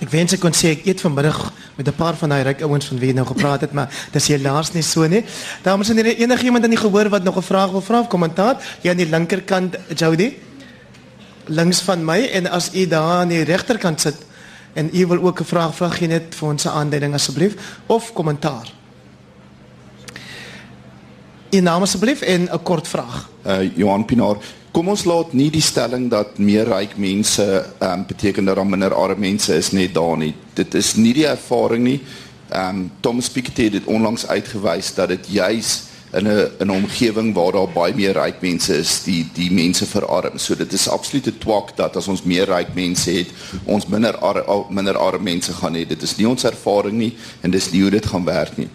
[0.00, 2.86] Ek wens ek kon sê ek eet vanmiddag met 'n paar van daai ryk ouens
[2.86, 5.24] van wie jy nou gepraat het, maar dis helaas nie so nie.
[5.62, 8.08] Dames en here, enige iemand in die gehoor wat nog 'n vraag wil vra of
[8.08, 10.34] kommentaar, jy aan die linkerkant, Jody
[11.46, 14.16] links van my en as u daar aan die regterkant sit
[14.72, 17.54] en u wil ook 'n vraag vra gee net vir ons 'n aanduiding asseblief
[17.86, 18.72] of kommentaar.
[21.50, 23.28] U naam asseblief en 'n kort vraag.
[23.46, 24.36] Uh Johan Pinaar,
[24.76, 28.68] kom ons laat nie die stelling dat meer ryk mense ehm um, beteken dat daar
[28.68, 30.34] minder arme mense is net daar nie.
[30.54, 32.00] Dit is nie die ervaring nie.
[32.50, 35.70] Ehm um, Thomas Piketty het onlangs uitgewys dat dit juis
[36.12, 39.86] in 'n in 'n omgewing waar daar baie meer ryk mense is, die die mense
[39.86, 40.38] verarm.
[40.38, 43.28] So dit is absolute twak dat as ons meer ryk mense het,
[43.64, 45.86] ons minder ar, minder arme mense gaan hê.
[45.86, 48.68] Dit is nie ons ervaring nie en dis nie hoe dit gaan werk nie.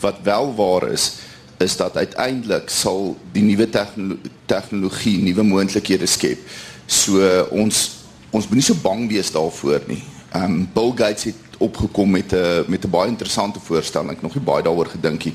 [0.00, 1.12] Wat wel waar is,
[1.58, 6.38] is dat uiteindelik sal die nuwe tegnologie, tegnologie nuwe moontlikhede skep.
[6.86, 7.90] So ons
[8.30, 10.02] ons moet nie so bang wees daarvoor nie.
[10.32, 14.10] Ehm um, Bill Gates het opgekom met 'n met 'n baie interessante voorstel.
[14.10, 15.34] Ek nog nie baie daaroor gedink nie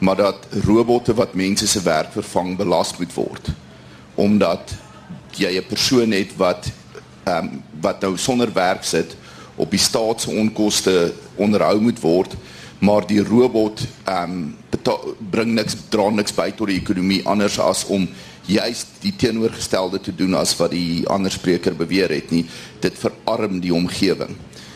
[0.00, 3.48] maar dat robotte wat mense se werk vervang belas moet word
[4.14, 4.72] omdat
[5.36, 6.66] jy 'n persoon het wat
[7.24, 9.16] ehm um, wat nou sonder werk sit
[9.54, 12.34] op die staat se onkoste onderhou moet word
[12.80, 14.56] maar die robot ehm um,
[15.30, 18.08] bring niks dra niks by tot die ekonomie anders as om
[18.48, 22.46] juist die teenoorgestelde te doen as wat die ander spreker beweer het nie
[22.80, 24.32] dit verarm die omgewing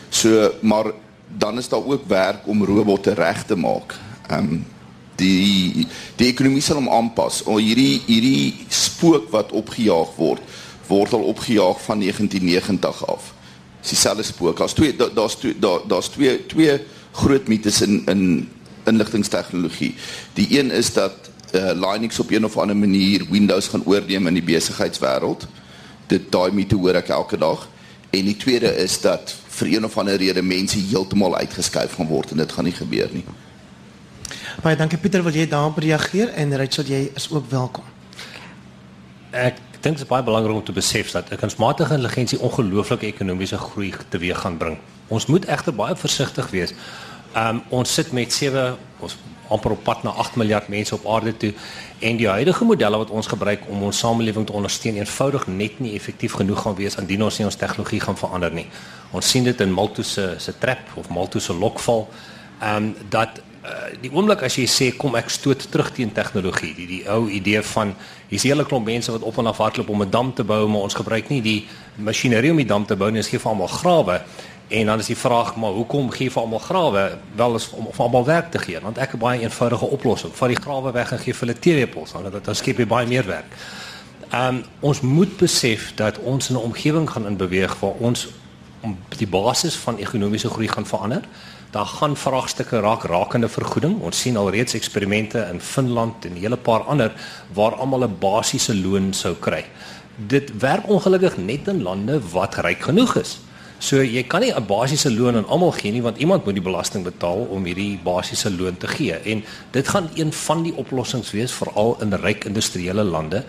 [0.09, 0.91] so maar
[1.27, 3.97] dan is daar ook werk om robotte reg te maak
[4.29, 4.65] ehm um,
[5.19, 5.85] die
[6.19, 7.41] die ekonomie sal hom aanpas.
[7.47, 10.43] O hierdie hierdie spook wat opgejaag word,
[10.89, 13.31] word al opgejaag van 1990 af.
[13.81, 14.57] Dis dieselfde spook.
[14.57, 16.79] Daar's twee daar's twee daar's twee twee
[17.15, 18.25] groot mites in in
[18.85, 19.95] inligtingstegnologie.
[20.33, 24.33] Die een is dat uh, Linux op een of ander manier Windows gaan oorneem in
[24.33, 25.47] die besigheidswêreld.
[26.07, 27.67] Dit daai mite hoor ek elke dag.
[28.09, 32.31] En die tweede is dat vir een of ander rede mense heeltemal uitgeskuif gaan word
[32.31, 33.25] en dit gaan nie gebeur nie.
[34.63, 37.83] Baie dankie Pieter, wil jy daarop reageer en Rachel jy is ook welkom.
[39.35, 43.57] Ek dink dit is baie belangrik om te besef dat 'n kunsmatige intelligensie ongelooflike ekonomiese
[43.57, 44.77] groei teweeg gaan bring.
[45.07, 46.73] Ons moet egter baie versigtig wees.
[47.35, 49.17] Um ons sit met 7 ons
[49.47, 51.53] amper op pad na 8 miljard mense op aarde toe
[51.99, 55.95] en die huidige modelle wat ons gebruik om ons samelewing te ondersteun eenvoudig net nie
[55.95, 58.67] effektief genoeg gaan wees indien ons nie ons tegnologie gaan verander nie.
[59.11, 62.07] Ons sien dit in Malthus se se trap of Malthus se lokval.
[62.61, 63.41] Um dat
[64.01, 67.61] die oomblik as jy sê kom ek stoot terug teen tegnologie, die die ou idee
[67.61, 67.95] van
[68.29, 70.67] hier's 'n hele klomp mense wat op en af hardloop om 'n dam te bou,
[70.67, 73.51] maar ons gebruik nie die masjinerie om die dam te bou nie, ons gee vir
[73.51, 74.21] almal grawe
[74.67, 78.03] En dan is die vraag maar hoekom gee vir almal grawe wel is om vir
[78.05, 78.79] almal werk te gee?
[78.81, 80.33] Want ek het 'n baie eenvoudige oplossing.
[80.35, 83.25] Vat die grawe weg en gee vir hulle TV-pols, dan dan skep jy baie meer
[83.25, 83.55] werk.
[84.33, 88.27] Um, ons moet besef dat ons in 'n omgewing gaan inbeweeg waar ons
[89.17, 91.21] die basis van ekonomiese groei gaan verander.
[91.75, 93.97] Daar gaan vraagstukke raak rakende vergoeding.
[93.99, 97.11] Ons sien al reeds eksperimente in Finland en 'n hele paar ander
[97.53, 99.65] waar almal 'n basiese loon sou kry.
[100.15, 103.39] Dit werk ongelukkig net in lande wat ryk genoeg is.
[103.85, 106.69] So jy kan nie 'n basiese loon aan almal gee nie want iemand moet die
[106.69, 109.13] belasting betaal om hierdie basiese loon te gee.
[109.13, 113.43] En dit gaan een van die oplossings wees veral in ryk industriële lande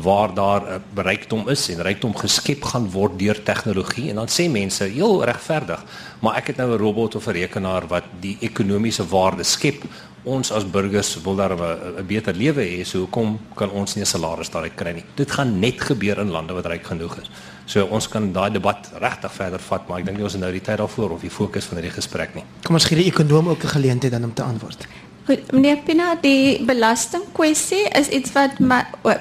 [0.00, 4.28] waar daar 'n uh, rykdom is en rykdom geskep gaan word deur tegnologie en dan
[4.28, 5.84] sê mense heel regverdig,
[6.20, 9.84] maar ek het nou 'n robot of 'n rekenaar wat die ekonomiese waarde skep.
[10.22, 14.06] Ons as burgers wil daar 'n beter lewe hê, so hoekom kan ons nie 'n
[14.06, 15.04] salaris daaruit kry nie?
[15.16, 17.30] Dit gaan net gebeur in lande wat ryk genoeg is.
[17.66, 20.52] So ons kan daai debat regtig verder vat, maar ek dink nie ons het nou
[20.52, 22.44] die tyd daarvoor of die fokus van hierdie gesprek nie.
[22.62, 24.86] Kom ons gee die ekonom ook 'n geleentheid dan om te antwoord.
[25.22, 28.80] Goed, meneer Pina, die belastingkwessie is iets wat my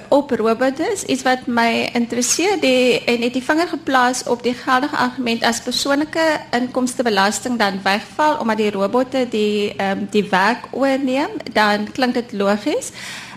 [0.10, 2.56] op robots is, iets wat my interesseer.
[2.64, 6.24] Die en het die vinger geplaas op die geldige argument as persoonlike
[6.58, 12.34] inkomstebelasting dan wegval omdat die robotte die ehm um, die werk oorneem, dan klink dit
[12.34, 12.90] logies.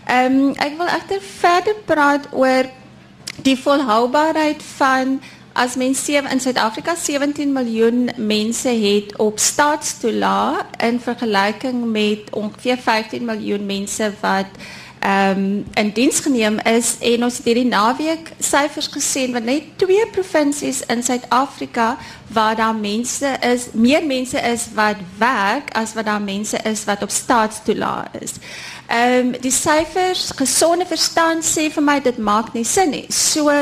[0.08, 2.72] Ehm um, ek wil egter verder praat oor
[3.44, 5.18] die volhoubaarheid van
[5.54, 13.24] as mens in Suid-Afrika 17 miljoen mense het op staatstoela in vergelyking met ongeveer 15
[13.24, 14.46] miljoen mense wat
[15.04, 19.66] ehm um, in diens geneem is en ons het hierdie naweek syfers gesien wat net
[19.76, 21.96] twee provinsies in Suid-Afrika
[22.32, 27.02] waar daar mense is, meer mense is wat werk as wat daar mense is wat
[27.02, 28.32] op staatstoela is.
[28.86, 33.06] Ehm um, die syfers, gesonde verstand sê vir my dit maak nie sin nie.
[33.12, 33.52] So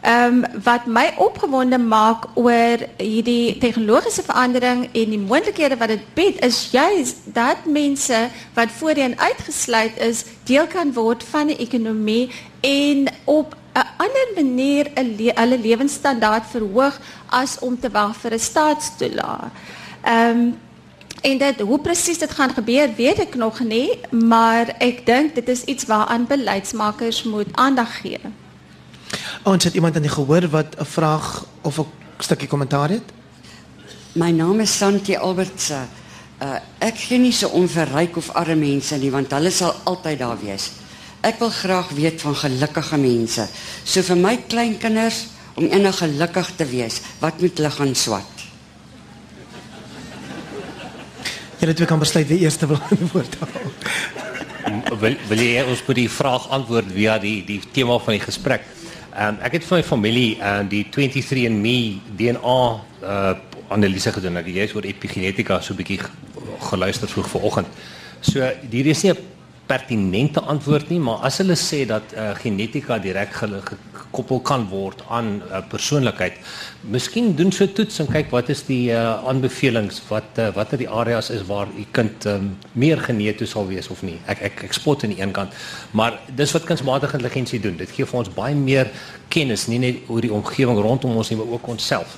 [0.00, 6.04] ehm um, wat my opgewonde maak oor hierdie tegnologiese verandering en die moontlikhede wat dit
[6.14, 12.30] bied is juis dat mense wat voorheen uitgesluit is, deel kan word van die ekonomie
[12.60, 18.32] en op 'n ander manier 'n le hulle lewensstandaard verhoog as om te wag vir
[18.32, 19.52] 'n staatstoelaat.
[20.02, 20.58] Ehm um,
[21.20, 25.48] En dit hoe presies dit gaan gebeur, weet ek nog nie, maar ek dink dit
[25.48, 28.20] is iets waaraan beleidsmakers moet aandag gee.
[29.42, 31.86] Ons het iemand aan die gehoor wat 'n vraag of 'n
[32.18, 33.02] stukkie kommentaar het.
[34.12, 35.70] My naam is Santi Alberts.
[35.70, 39.74] Uh, ek gee nie so om vir ryk of arme mense nie, want hulle sal
[39.84, 40.70] altyd daar wees.
[41.20, 43.48] Ek wil graag weet van gelukkige mense.
[43.84, 48.34] So vir my kleinkinders om eendag gelukkig te wees, wat moet hulle gaan swat?
[51.58, 53.38] Julle twee kan besluit wie eers wil antwoord.
[55.00, 58.77] wil wil jy ons by die vraag antwoord via die die tema van die gesprek?
[59.18, 61.78] Um, ek het vir my familie uh, die 23andMe
[62.18, 62.60] DNA
[63.02, 63.36] uh
[63.68, 64.38] analise gedoen.
[64.40, 65.98] Ek het oor epigenetika so 'n bietjie
[66.70, 67.66] geluister vroeg vanoggend.
[68.20, 69.18] So hier is nie 'n
[69.68, 75.42] pertinente antwoord nie, maar as hulle sê dat uh, genetika direk gekoppel kan word aan
[75.42, 76.38] uh, persoonlikheid,
[76.88, 80.88] miskien doen so toets en kyk wat is die uh, aanbevelings wat uh, watter die
[80.88, 84.16] areas is waar u kind um, meer geneties sal wees of nie.
[84.26, 85.52] Ek ek ek spot aan die een kant,
[85.92, 87.76] maar dis wat kunsmatige intelligensie doen.
[87.76, 88.88] Dit gee vir ons baie meer
[89.28, 92.16] kennis nie net oor die omgewing rondom ons nie, maar ook onsself.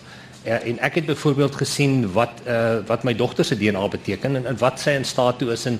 [0.51, 4.47] Ja, en ek het byvoorbeeld gesien wat uh wat my dogter se DNA beteken en,
[4.51, 5.77] en wat sy in staat toe is en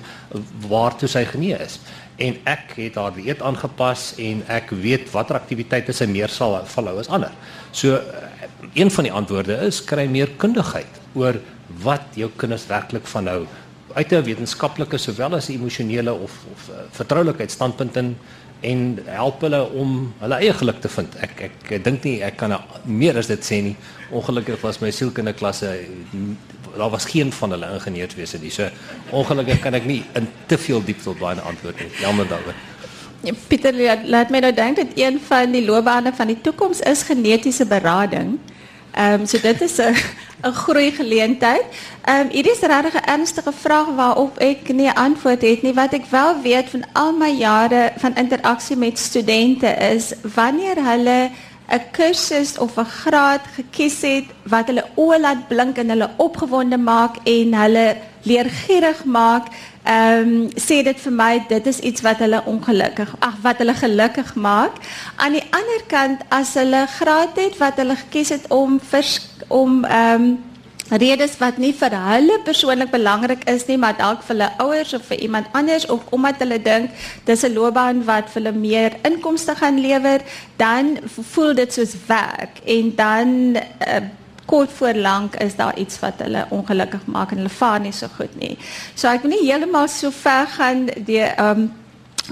[0.69, 1.79] waartoe sy genee is.
[2.23, 6.95] En ek het haar dieet aangepas en ek weet watter aktiwiteite sy meer sal volhou
[7.01, 7.33] as ander.
[7.75, 8.29] So uh,
[8.77, 11.41] een van die antwoorde is kry meer kundigheid oor
[11.83, 13.39] wat jou kinders werklik van nou
[13.93, 18.15] uit 'n wetenskaplike sowel as emosionele of of uh, vertroulikheidstandpunt in
[18.61, 21.15] en help hulle om hulle eie geluk te vind.
[21.25, 22.53] Ek ek, ek dink nie ek kan
[22.85, 23.75] meer as dit sê nie
[24.11, 25.53] ongelukkig was my sielkundige
[26.77, 28.51] daar was geen van hulle ingenieurswese nie.
[28.51, 28.69] So
[29.11, 31.89] ongelukkig kan ek nie in te veel diepte op daai antwoord nie.
[31.99, 32.55] Jammer daaroor.
[33.47, 33.75] Pieter
[34.09, 38.39] laat my nou dink dat een van die loopbane van die toekoms is genetiese berading.
[38.93, 39.95] Ehm dit is 'n
[40.47, 41.65] 'n groei geleentheid.
[42.03, 45.73] Ehm um, is regtig 'n ernstige vraag waarop ek nie antwoord het nie.
[45.73, 51.29] Wat ek wel weet van al my jare van interaksie met studente is wanneer hulle
[51.71, 56.77] 'n kursus of 'n graad gekies het wat hulle oë laat blink en hulle opgewonde
[56.77, 59.47] maak en hulle leergierig maak,
[59.83, 63.73] ehm um, sê dit vir my dit is iets wat hulle ongelukkig, ag wat hulle
[63.73, 64.77] gelukkig maak.
[65.15, 69.83] Aan die ander kant as hulle graad het wat hulle gekies het om vers, om
[69.85, 70.39] ehm um,
[70.91, 75.05] redes wat nie vir hulle persoonlik belangrik is nie, maar dalk vir hulle ouers of
[75.07, 76.91] vir iemand anders of omdat hulle dink
[77.25, 80.21] dis 'n loopbaan wat vir hulle meer inkomste gaan lewer,
[80.57, 84.01] dan voel dit soos werk en dan uh,
[84.45, 88.07] kort voor lank is daar iets wat hulle ongelukkig maak en hulle vaar nie so
[88.15, 88.57] goed nie.
[88.95, 91.69] So ek wil nie heeltemal so ver gaan die ehm um,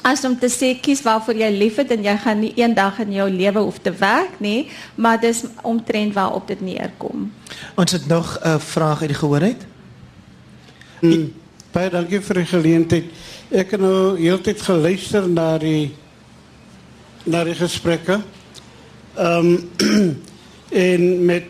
[0.06, 3.12] as om te sê kies waarvoor jy lief het en jy gaan nie eendag in
[3.16, 7.32] jou lewe hoef te werk nie, maar dis omtrent waarop dit neerkom.
[7.76, 9.66] Ons het nog 'n uh, vraag uit die gehoor uit.
[11.02, 11.34] Mm,
[11.72, 13.06] baie dankie vir die geleentheid.
[13.52, 15.96] Ek het nou heeltyd geluister na die
[17.24, 18.22] na die gesprekke.
[19.16, 20.18] Ehm um,
[20.88, 21.44] en met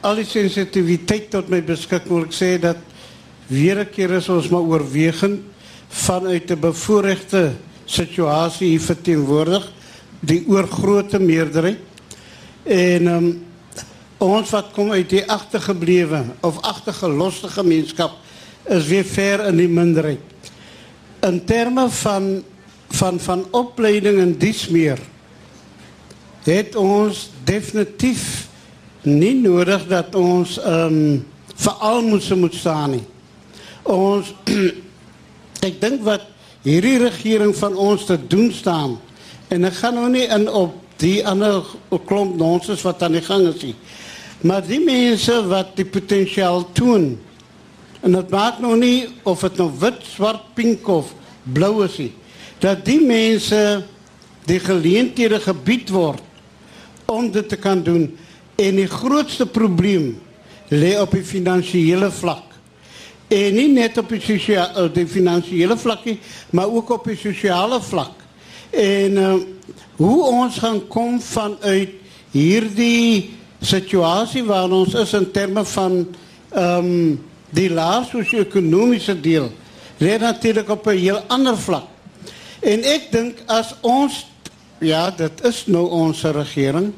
[0.00, 2.78] al die sensitiwiteit tot my beskikking wil ek sê dat
[3.48, 5.40] weer 'n keer is ons maar oorwegend
[5.88, 7.52] vanuit 'n bevoordeelde
[7.84, 9.72] situasie hier verteenwoordig
[10.20, 11.80] die oorgrootste meerderheid.
[12.64, 13.46] En um,
[14.18, 18.12] ons wat kom uit die agtergeblewe of agtergeloste gemeenskap
[18.68, 20.20] is weer ver in die minderheid.
[21.20, 22.42] In terme van
[22.90, 24.98] van van opleiding en dies meer
[26.42, 28.49] het ons definitief
[29.06, 31.26] nie nodig dat ons ehm um,
[31.60, 33.04] veral moet moet staan nie
[33.84, 34.32] ons
[35.60, 36.24] Ek dink wat
[36.64, 38.96] hierdie regering van ons te doen staan
[39.52, 41.66] en ek gaan nou nie in op die ander
[42.08, 43.74] klomp nonsens wat aan die gang is nie.
[44.46, 47.12] Maar die mense wat die potensiaal toon
[48.00, 51.12] en dit maak nou nie of dit nou wit, swart, pink of
[51.44, 52.12] blou is nie.
[52.60, 53.60] Dat die mense
[54.48, 56.24] die geleenthede gebied word
[57.10, 58.08] om dit te kan doen
[58.60, 60.12] en die grootste probleem
[60.70, 62.46] lê op die finansiële vlak.
[63.30, 66.18] En nie net op die sosiale die finansiële vlak nie,
[66.56, 68.16] maar ook op die sosiale vlak.
[68.70, 69.34] En uh,
[70.00, 71.96] hoe ons gaan kom vanuit
[72.34, 76.04] hierdie situasie waar ons is in terme van
[76.50, 77.18] ehm um,
[77.50, 79.48] die lae sosio-ekonomiese deel,
[79.98, 81.88] lê natuurlik op 'n heel ander vlak.
[82.62, 84.26] En ek dink as ons
[84.80, 86.92] ja, dit is nou ons regering,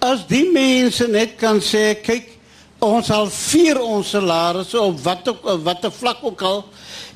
[0.00, 2.34] as die mense net kan sê kyk
[2.84, 6.60] ons sal vier ons salarisse op wat ook watter vlak ook al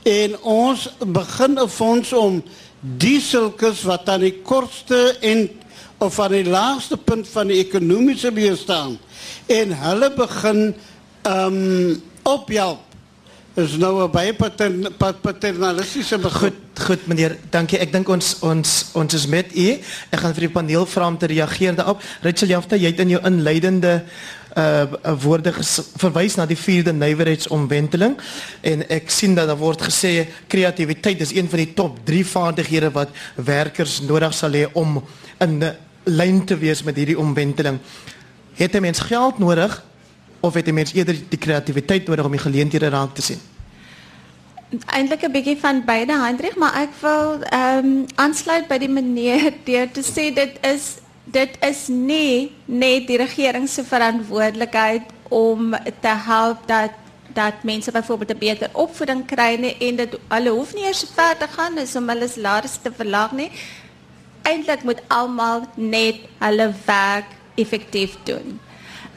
[0.09, 2.43] en ons begin 'n fonds om
[2.81, 5.49] die sulkes wat aan die kortste en
[5.99, 8.99] of aan die laagste punt van die ekonomiese beheer staan
[9.47, 10.75] en hulle begin
[11.23, 12.92] ehm um, ophelp
[13.55, 14.33] is nou 'n baie
[15.21, 16.41] paternalistiese begin.
[16.41, 17.79] Goed, goed meneer, dankie.
[17.79, 19.79] Ek dink ons ons ons is met u.
[20.11, 22.03] Ek gaan vir die paneel vra om te reageer daarop.
[22.23, 24.05] Rachel Jafta, jy het in jou inleidende
[24.57, 25.53] uh woorde
[25.97, 28.19] verwys na die vierde nywerheidsomwenteling
[28.61, 32.91] en ek sien dat daar word gesê kreatiwiteit is een van die top 3 vaardighede
[32.93, 35.03] wat werkers nodig sal hê om
[35.41, 35.73] in
[36.05, 37.79] lyn te wees met hierdie omwenteling.
[38.55, 39.83] Het 'n mens geld nodig
[40.43, 43.41] of het 'n mens eerder die kreatiwiteit nodig om die geleenthede raak te sien?
[44.87, 49.53] Eintlik 'n bietjie van beide Hendrik, maar ek wil ehm um, aansluit by die meneer
[49.65, 56.15] deur te sê dit is dit is nie net die regering se verantwoordelikheid om te
[56.27, 56.91] help dat
[57.33, 61.37] dat mense byvoorbeeld 'n beter opvoeding kry nie en dit hulle hoef nie eers ver
[61.37, 63.51] te gaan is om hulle salarisse te verlaag nie.
[64.43, 68.61] Eintlik moet almal net hulle werk effektief doen.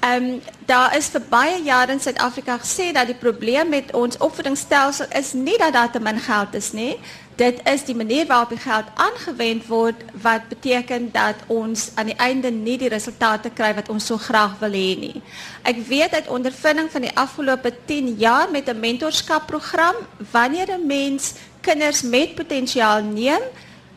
[0.05, 4.17] Ehm um, daar is vir baie jare in Suid-Afrika gesê dat die probleem met ons
[4.17, 6.99] opvoedingsstelsel is nie dat daar te min geld is nie,
[7.35, 12.17] dit is die manier waarop die geld aangewend word wat beteken dat ons aan die
[12.21, 15.21] einde nie die resultate kry wat ons so graag wil hê nie.
[15.63, 19.95] Ek weet uit ondervinding van die afgelope 10 jaar met 'n mentorskapprogram
[20.31, 23.41] wanneer 'n mens kinders met potensiaal neem,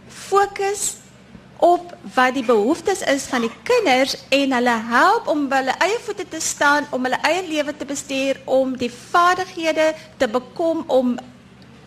[0.09, 0.98] fokus
[1.59, 6.29] op wat die behoeftes is van die kinders en hulle help om hulle eie voete
[6.29, 11.16] te staan, om hulle eie lewe te bestuur, om die vaardighede te bekom om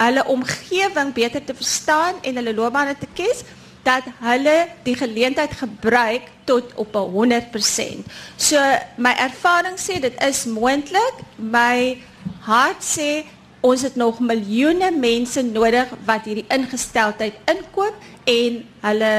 [0.02, 3.44] hulle omgewing beter te verstaan en hulle loopbane te kies
[3.86, 8.06] dat hulle die geleentheid gebruik tot op 100%.
[8.38, 8.62] So
[8.98, 11.22] my ervaring sê dit is moontlik.
[11.38, 11.98] My
[12.46, 13.24] hart sê
[13.62, 17.98] ons het nog miljoene mense nodig wat hierdie ingesteldheid inkoop
[18.30, 19.14] en hulle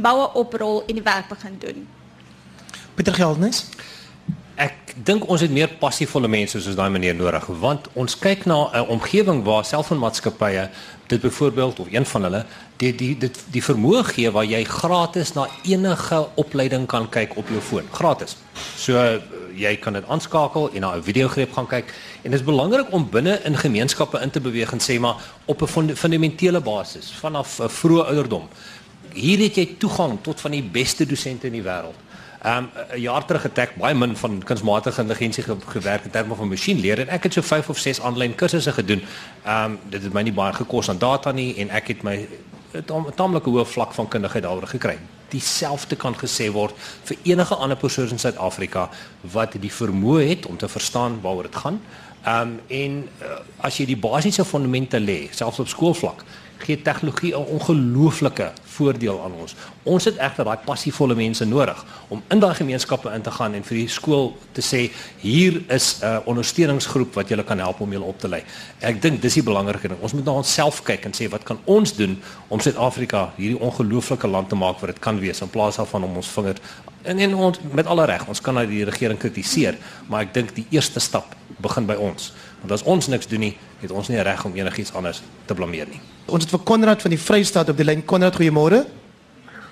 [0.00, 1.86] boue oprol en die werk begin doen.
[2.94, 3.66] Pieter Geldnys
[4.58, 8.56] Ek dink ons het meer passievolle mense soos daai meneer nodig want ons kyk na
[8.74, 10.64] 'n omgewing waar selfoonmaatskappye
[11.06, 12.44] dit byvoorbeeld of een van hulle
[12.76, 17.48] die die dit die vermoë gee waar jy gratis na enige opleiding kan kyk op
[17.48, 18.36] jou foon gratis.
[18.76, 19.20] So
[19.54, 23.10] jy kan dit aanskakel en na 'n videogreep gaan kyk en dit is belangrik om
[23.10, 27.68] binne in gemeenskappe in te beweeg en sê maar op 'n fundamentele basis vanaf 'n
[27.68, 28.48] vroeë ouderdom.
[29.18, 32.06] Hier het jy toegang tot van die beste dosente in die wêreld.
[32.46, 36.34] Um 'n jaar terug het ek baie min van kunsmatige intelligensie ge gewerk in terme
[36.34, 39.02] van masjienleer en ek het so 5 of 6 aanlyn kursusse gedoen.
[39.46, 42.28] Um dit het my nie baie gekos aan data nie en ek het my
[42.74, 44.98] 'n taamlike hoë vlak van kundigheid daaroor gekry.
[45.28, 46.74] Dieselfde kan gesê word
[47.04, 48.90] vir enige ander persoon in Suid-Afrika
[49.22, 51.80] wat die vermoë het om te verstaan waaroor dit gaan.
[52.24, 56.24] Ehm um, en uh, as jy die basiese fondamente lê, selfs op skoolvlak,
[56.58, 59.54] gee tegnologie 'n ongelooflike voordeel aan ons.
[59.82, 63.64] Ons het egter daai passievolle mense nodig om in daai gemeenskappe in te gaan en
[63.64, 68.04] vir die skool te sê hier is 'n ondersteuningsgroep wat julle kan help om julle
[68.04, 68.42] op te lei.
[68.80, 70.00] Ek dink dis die belangrike ding.
[70.00, 74.26] Ons moet na onsself kyk en sê wat kan ons doen om Suid-Afrika hierdie ongelooflike
[74.26, 76.56] land te maak wat dit kan wees in plaas daarvan om ons vinger
[77.02, 79.78] en en ons met alle reg, ons kan nou die regering kritiseer,
[80.08, 82.32] maar ek dink die eerste stap begin by ons.
[82.60, 85.88] Want as ons niks doen nie, het ons nie reg om enigiets anders te blameer
[85.90, 86.02] nie.
[86.28, 88.02] Ons het vir Konrad van die Vrystaat op die lyn.
[88.04, 88.82] Konrad, goeiemôre.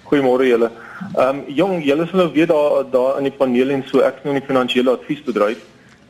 [0.08, 0.70] Goeiemôre julle.
[1.12, 4.22] Ehm um, jong, julle sal nou weet daar daar in die paneel en so ek
[4.22, 5.60] is nou in die finansiële adviesbedryf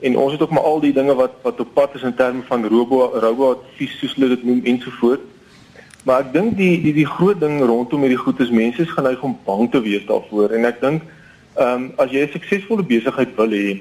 [0.06, 2.44] en ons het ook maar al die dinge wat wat op pad is in terme
[2.46, 5.26] van robo robo advies soos hulle dit noem ensovoorts.
[6.06, 9.22] Maar ek dink die die die groot ding rondom hierdie goed is mense is geneig
[9.26, 11.02] om bang te wees daarvoor en ek dink
[11.56, 13.80] ehm um, as jy 'n suksesvolle besigheid wil hê,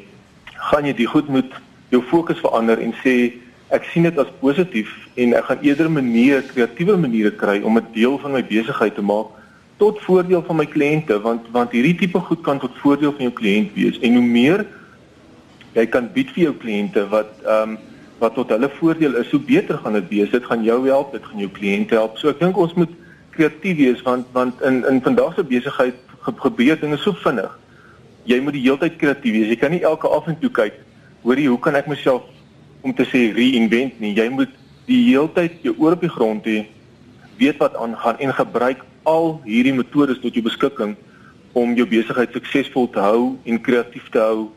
[0.72, 1.51] gaan jy die goed moet
[1.93, 6.43] jou fokus verander en sê ek sien dit as positief en ek gaan eerder maniere,
[6.45, 9.28] kreatiewe maniere kry om 'n deel van my besigheid te maak
[9.78, 13.34] tot voordeel van my kliënte want want hierdie tipe goed kan tot voordeel van jou
[13.41, 14.66] kliënt wees en hoe meer
[15.74, 17.78] jy kan bied vir jou kliënte wat ehm um,
[18.20, 20.30] wat tot hulle voordeel is, hoe beter gaan dit wees.
[20.32, 22.18] Dit gaan jou help, dit gaan jou kliënte help.
[22.18, 22.91] So ek dink ons moet
[23.36, 25.97] kreatief wees want want in in vandag se besigheid
[26.41, 27.51] gebeur dinge so vinnig.
[28.26, 29.51] Jy moet die hele tyd kreatief wees.
[29.51, 30.80] Jy kan nie elke af en toe kyk
[31.26, 32.24] hoorie, hoe kan ek myself
[32.86, 34.13] om te sê reinvent nie.
[34.13, 34.51] Jy moet
[34.86, 36.67] die hele tyd jou oor op die grond hê,
[37.39, 40.93] weet wat aangaan en gebruik al hierdie metodes tot jou beskikking
[41.57, 44.49] om jou besigheid suksesvol te hou en kreatief te hou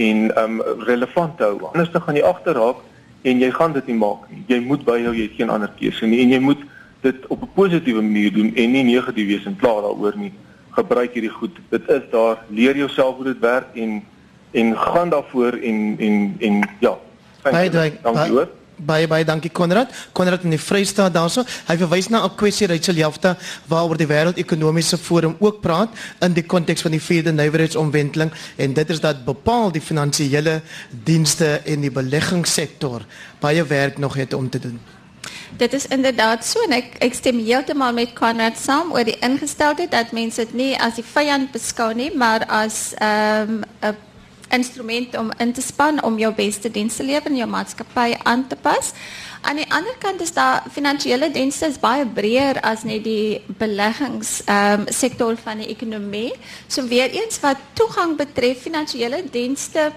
[0.00, 1.58] en um relevant te hou.
[1.72, 2.82] Anders dan gaan jy agterraak
[3.28, 4.42] en jy gaan dit nie maak nie.
[4.50, 6.64] Jy moet byhou, jy het geen ander keuse nie en jy moet
[7.02, 10.32] dit op 'n positiewe manier doen en nie negatief wees en klaar daaroor nie.
[10.70, 11.56] Gebruik hierdie goed.
[11.70, 12.38] Dit is daar.
[12.48, 14.02] Leer jouself hoe dit werk en
[14.52, 16.98] en gaan daarvoor en en en ja.
[17.42, 18.50] Baie dankie.
[18.82, 19.90] Baie baie dankie Konrad.
[20.12, 21.44] Konrad in die Vrystaat daarso.
[21.68, 23.36] Hy verwys na 'n kwessie uit Selfta
[23.68, 25.90] waaroor die wêreldekonomiese forum ook praat
[26.20, 30.62] in die konteks van die vierde nywerheidsomwenteling en dit is dat bepaal die finansiële
[31.04, 33.02] dienste en die beleggingssektor
[33.40, 34.80] baie werk nog het om te doen.
[35.56, 39.90] Dit is inderdaad so en ek ek stem heeltemal met Konrad saam oor die ingesteldheid
[39.90, 43.96] dat mense dit nie as die vyand beskou nie, maar as ehm um, 'n
[44.52, 48.56] instrument om in te spannen om jouw beste dienst te leveren, jouw maatschappij aan te
[48.56, 48.96] passen.
[49.40, 55.30] Aan de andere kant is dat financiële diensten is baie breër als net die beleggingssector
[55.30, 56.32] um, van de economie.
[56.66, 59.92] So weer eens wat toegang betreft financiële diensten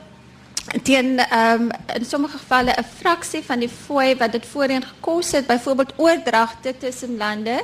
[0.83, 5.47] teen um, in sommige gevalle 'n fraksie van die fooi wat dit voorheen gekos het
[5.47, 7.63] byvoorbeeld oordragte tussen lande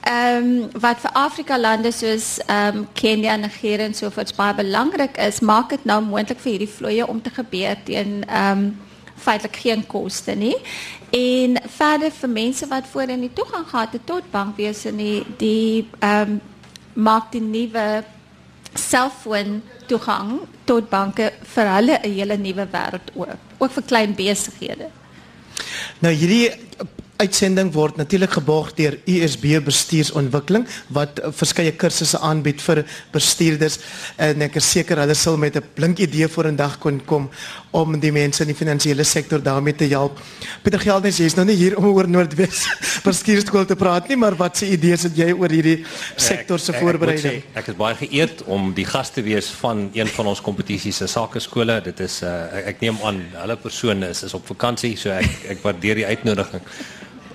[0.00, 5.68] ehm wat vir Afrika lande soos ehm Kenia, Nigeria en sovoorts baie belangrik is, maak
[5.68, 8.70] dit nou moontlik vir hierdie vloeye om te gebeur teen ehm
[9.20, 10.56] feitelik geen koste nie.
[11.10, 16.20] En verder vir mense wat voorheen nie toegang gehad het tot bankwese nie, die ehm
[16.30, 16.40] um,
[16.92, 18.04] maak die nuwe
[18.74, 24.90] selfoon toegang tot banke vir hulle 'n hele nuwe wêreld oop, ook vir klein besighede.
[26.00, 26.50] Nou hierdie
[27.20, 30.66] uitsending word natuurlik geborg deur USB Bestuursontwikkeling
[30.96, 33.78] wat uh, verskeie kursusse aanbied vir bestuurders
[34.16, 37.28] en ek is seker hulle sal met 'n blink idee voor 'n dag kon kom
[37.70, 40.18] om die mense in die finansiële sektor daarmee te help.
[40.64, 42.64] Pieter Gelders, jy is nou nie hier om oor Noordwes
[43.06, 45.76] bestuurskool te praat nie, maar wat se idees het jy oor hierdie
[46.16, 47.40] sektor se voorbereiding?
[47.40, 50.42] Ek, ek, ek is baie geëerd om die gas te wees van een van ons
[50.44, 51.78] kompetisies se sakeskole.
[51.86, 55.54] Dit is uh, ek, ek neem aan hulle persone is is op vakansie, so ek
[55.54, 56.66] ek waardeer die uitnodiging.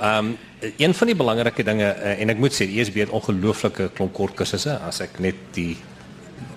[0.01, 3.11] Ehm um, een van die belangrike dinge uh, en ek moet sê die ESB het
[3.13, 5.75] ongelooflike klomp kort kursusse as ek net die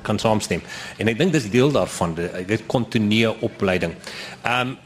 [0.08, 0.64] kan saamstem.
[0.96, 3.96] En ek dink dis deel daarvan, dit kontinuerlike opleiding.
[4.42, 4.76] Ehm um,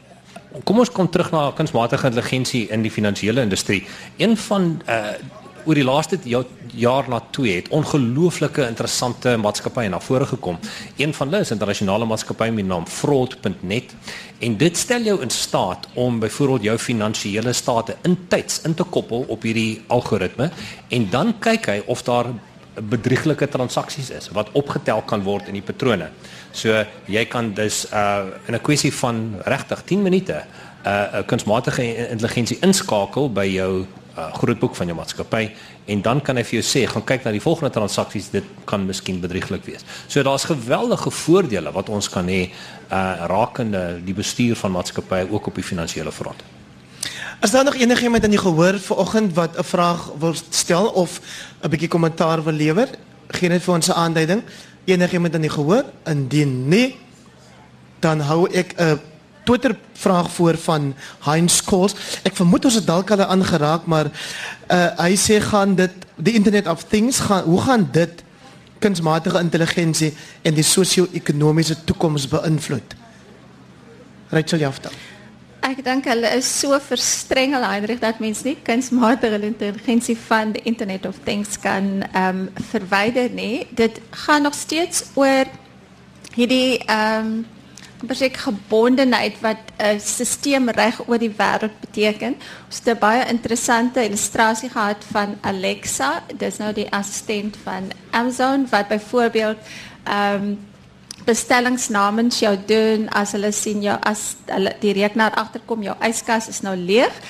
[0.63, 3.87] kom ons kom terug na kunsmatige intelligensie in die finansiële industrie.
[4.21, 5.15] Een van uh
[5.63, 6.17] oor die laaste
[6.75, 10.57] jaar na 2 het ongelooflike interessante maatskappye na vore gekom.
[10.99, 13.95] Een van hulle is 'n internasionale maatskappy met die naam Fraud.net
[14.39, 19.25] en dit stel jou in staat om byvoorbeeld jou finansiële state intyds in te koppel
[19.27, 20.51] op hierdie algoritme
[20.87, 22.25] en dan kyk hy of daar
[22.75, 26.09] bedrieglike transaksies is wat opgetel kan word in die patrone.
[26.51, 30.43] So jy kan dus uh in 'n kwessie van regtig 10 minute
[30.85, 33.85] uh 'n kunsmatige intelligensie inskakel by jou
[34.17, 35.51] uh, grootboek van jou maatskappy
[35.85, 38.85] en dan kan hy vir jou sê gaan kyk na die volgende transaksies dit kan
[38.85, 39.85] miskien bedrieglik wees.
[40.07, 42.49] So daar's geweldige voordele wat ons kan hê
[42.91, 46.43] uh rakende die bestuur van maatskappye ook op die finansiële front.
[47.39, 51.21] As daar nog enigiemand in die gehoor vanoggend wat 'n vraag wil stel of
[51.61, 52.89] 'n bietjie kommentaar wil lewer,
[53.27, 54.43] gee net vir ons 'n aanduiding.
[54.85, 55.83] Enigiemand in die gehoor?
[56.05, 56.95] Indien nie,
[57.99, 58.99] dan hou ek 'n
[59.43, 61.95] Twitter vraag voor van Heinz Kols.
[62.23, 64.11] Ek vermoed ons het dalk al aangeraak, maar
[64.71, 68.23] uh hy sê gaan dit die internet of things gaan hoe gaan dit
[68.79, 72.95] kunsmatige intelligensie en die sosio-ekonomiese toekoms beïnvloed?
[74.29, 74.89] Rachel Jafta.
[75.63, 81.05] Ek dink hulle is so verstrengel Heinrich dat mens nie kunsmatige intelligensie van die internet
[81.07, 83.67] of things kan ehm um, verwyder nie.
[83.71, 85.47] Dit gaan nog steeds oor
[86.35, 87.45] hierdie ehm um,
[88.03, 92.35] presiek gebondenheid wat 'n stelsel reg oor die wêreld beteken.
[92.67, 96.23] Ons het 'n baie interessante illustrasie gehad van Alexa.
[96.35, 99.57] Dis nou die assistent van Amazon wat byvoorbeeld
[100.03, 100.59] ehm um,
[101.25, 106.49] bestellings namens jou doen as hulle sien jou as hulle die rekenaar agterkom jou yskas
[106.51, 107.21] is nou leeg.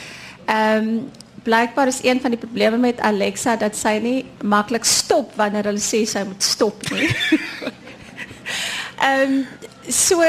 [0.46, 1.12] Ehm um,
[1.44, 5.84] blykbaar is een van die probleme met Alexa dat sy nie maklik stop wanneer hulle
[5.84, 7.10] sê sy moet stop nie.
[9.10, 9.48] Ehm um,
[9.90, 10.24] so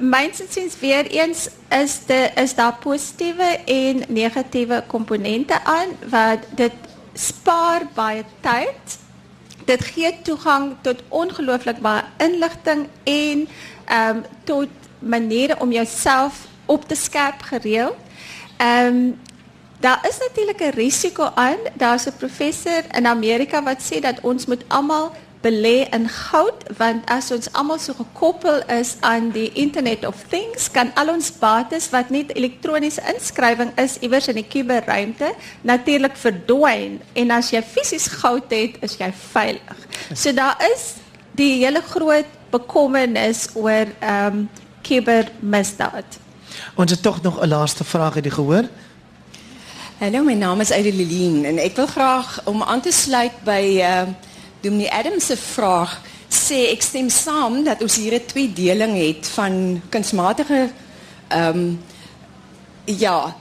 [0.00, 6.72] mynsiens weer eens is de is daar positiewe en negatiewe komponente aan wat dit
[7.14, 8.98] spaar baie tyd.
[9.64, 13.48] Dit gee toegang tot ongelooflik baie inligting en
[13.84, 17.96] ehm um, tot maniere om jouself op te skerp gereeld.
[18.56, 19.20] Ehm um,
[19.80, 21.58] daar is natuurlik 'n risiko aan.
[21.74, 25.12] Daar's 'n professor in Amerika wat sê dat ons moet almal
[25.44, 30.70] belê in goud want as ons almal so gekoppel is aan die internet of things
[30.72, 37.00] kan al ons bates wat net elektroniese inskrywing is iewers in die kuberruimte natuurlik verdwyn
[37.12, 39.86] en as jy fisies goud het is jy veilig.
[40.14, 40.94] So daar is
[41.36, 44.48] die hele groot bekommernis oor ehm um,
[44.84, 46.18] kubermisdaad.
[46.76, 48.68] Ons het tog nog 'n laaste vraag uit die gehoor.
[49.98, 54.08] Hallo, my naam is Eileen en ek wil graag om aan te sluit by ehm
[54.08, 54.32] uh,
[54.64, 55.98] Dominee Adams se vraag
[56.32, 60.70] sê ek stem saam dat ons hier 'n tweedeling het van kunsmatige
[61.28, 61.80] ehm um,
[62.84, 63.36] ja,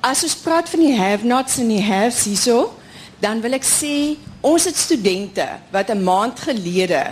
[0.00, 2.72] as ons praat van die have-nots en die haves hierso,
[3.20, 7.04] dan wil ek sê ons het studente wat 'n maand gelede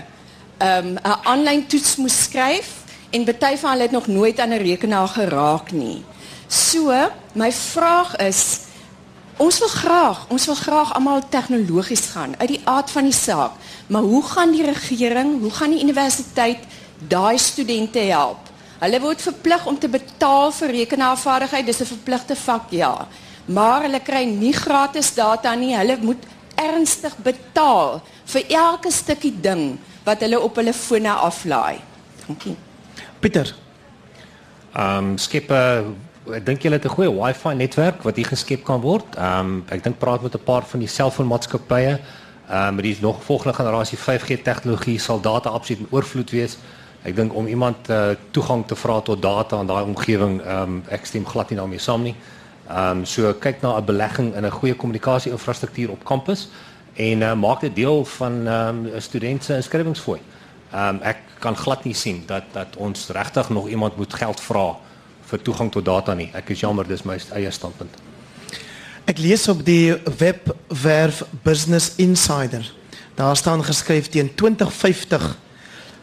[0.59, 2.69] ehm um, 'n aanlyn toets moes skryf
[3.11, 6.05] en baie van hulle het nog nooit aan 'n rekenaar geraak nie.
[6.49, 6.93] So,
[7.33, 8.64] my vraag is
[9.37, 13.57] Ons wil graag, ons wil graag almal tegnologies gaan uit die aard van die saak.
[13.87, 16.63] Maar hoe gaan die regering, hoe gaan die universiteit
[17.09, 18.53] daai studente help?
[18.79, 23.09] Hulle word verplig om te betaal vir rekenaarvaardigheid, dis 'n verpligte vak, ja.
[23.47, 25.77] Maar hulle kry nie gratis data nie.
[25.77, 26.23] Hulle moet
[26.55, 31.81] ernstig betaal vir elke stukkie ding wat hulle op hulle fone aflaai.
[32.27, 32.57] Dankie.
[33.21, 33.55] Pieter.
[34.75, 35.97] Ehm um, skep 'n
[36.33, 39.05] ek dink julle het 'n goeie Wi-Fi netwerk wat hier geskep kan word.
[39.17, 42.01] Ehm um, ek dink praat met 'n paar van die selfoonmaatskappye.
[42.49, 46.57] Ehm um, die nog volgende generasie 5G tegnologie sal data absoluut in oorvloed wees.
[47.03, 50.83] Ek dink om iemand uh, toegang te vra tot data in daai omgewing, ehm um,
[50.89, 52.15] ek stem glad nie daarmee saam nie.
[52.69, 56.49] Ehm um, so kyk na 'n belegging in 'n goeie kommunikasie-infrastruktuur op kampus
[56.95, 60.21] en uh, maak dit deel van ehm um, studente se inskrywingsfooi.
[60.73, 64.41] Ehm um, ek kan glad nie sien dat dat ons regtig nog iemand moet geld
[64.41, 64.77] vra
[65.31, 66.31] vir toegang tot data nie.
[66.35, 67.97] Ek is jammer, dis my eie standpunt.
[69.05, 72.65] Ek lees op die webwerf Business Insider.
[73.15, 75.37] Daar staan geskryf teen 2050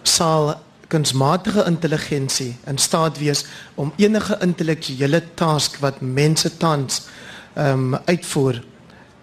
[0.04, 0.54] sal
[0.92, 3.46] kunsmatige intelligensie in staat wees
[3.76, 7.06] om enige intellektuele taak wat mense tans
[7.54, 8.62] ehm um, uitvoer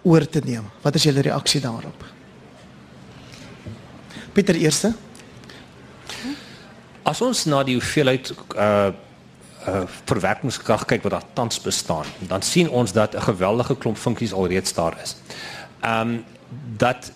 [0.01, 0.65] oor te neem.
[0.81, 2.03] Wat is julle reaksie daarop?
[4.33, 4.93] Pieter eerste.
[7.03, 8.91] As ons na die hoeveelheid uh
[9.67, 14.33] uh, verwerkingskrag kyk wat daar tans bestaan, dan sien ons dat 'n geweldige klomp funksies
[14.33, 15.15] alreeds daar is.
[15.79, 16.23] Ehm um,
[16.77, 17.11] dat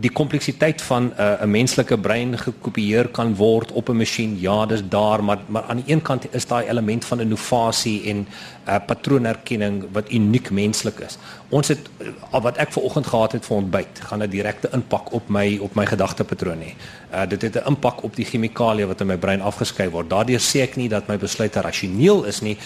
[0.00, 4.40] die kompleksiteit van 'n uh, menslike brein gekopieer kan word op 'n masjien.
[4.40, 8.28] Ja, dis daar, maar maar aan die een kant is daai element van innovasie en
[8.68, 11.18] uh, patroonherkenning wat uniek menslik is.
[11.48, 15.12] Ons het uh, wat ek ver oggend gehad het vir ontbyt, gaan 'n direkte impak
[15.12, 16.72] op my op my gedagtepatroon hê.
[17.12, 20.10] Uh, dit het 'n impak op die chemikalieë wat in my brein afgeskei word.
[20.10, 22.56] Daardeur sê ek nie dat my besluite rasioneel is nie.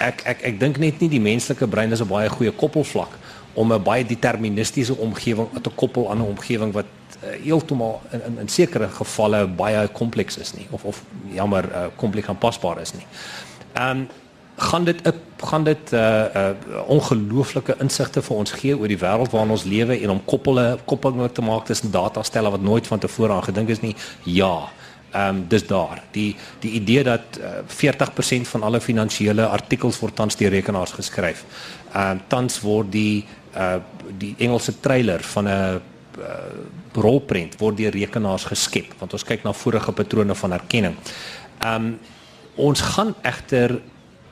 [0.00, 3.18] Ek ek ek dink net nie die menslike brein is 'n baie goeie koppelvlak
[3.58, 6.86] om 'n baie deterministiese omgewing te koppel aan 'n omgewing wat
[7.24, 11.02] uh, heeltemal in, in in sekere gevalle baie kompleks is nie of of
[11.34, 13.06] jammer uh, kompleks aanpasbaar is nie.
[13.72, 14.08] Ehm um,
[14.58, 15.00] gaan dit
[15.36, 16.50] gaan dit uh, uh,
[16.86, 21.32] ongelooflike insigte vir ons gee oor die wêreld waarin ons lewe en om koppele koppelinge
[21.32, 23.94] te maak tussen datastelle wat nooit van tevore aan gedink is nie.
[24.22, 24.68] Ja.
[25.10, 26.02] Ehm um, dis daar.
[26.10, 31.44] Die die idee dat uh, 40% van alle finansiële artikels word tans deur rekenaars geskryf.
[31.92, 33.24] Ehm um, tans word die
[33.56, 33.78] uh
[34.18, 35.80] die Engelse trailer van 'n
[36.18, 36.24] uh,
[36.92, 40.96] rolprent word deur rekenaars geskep want ons kyk na vorige patrone van erkenning.
[41.58, 41.98] Ehm um,
[42.56, 43.80] ons gaan egter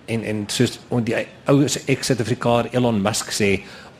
[0.06, 1.14] en en soos on die
[1.46, 3.50] ou ex-Suid-Afrikaner Elon Musk sê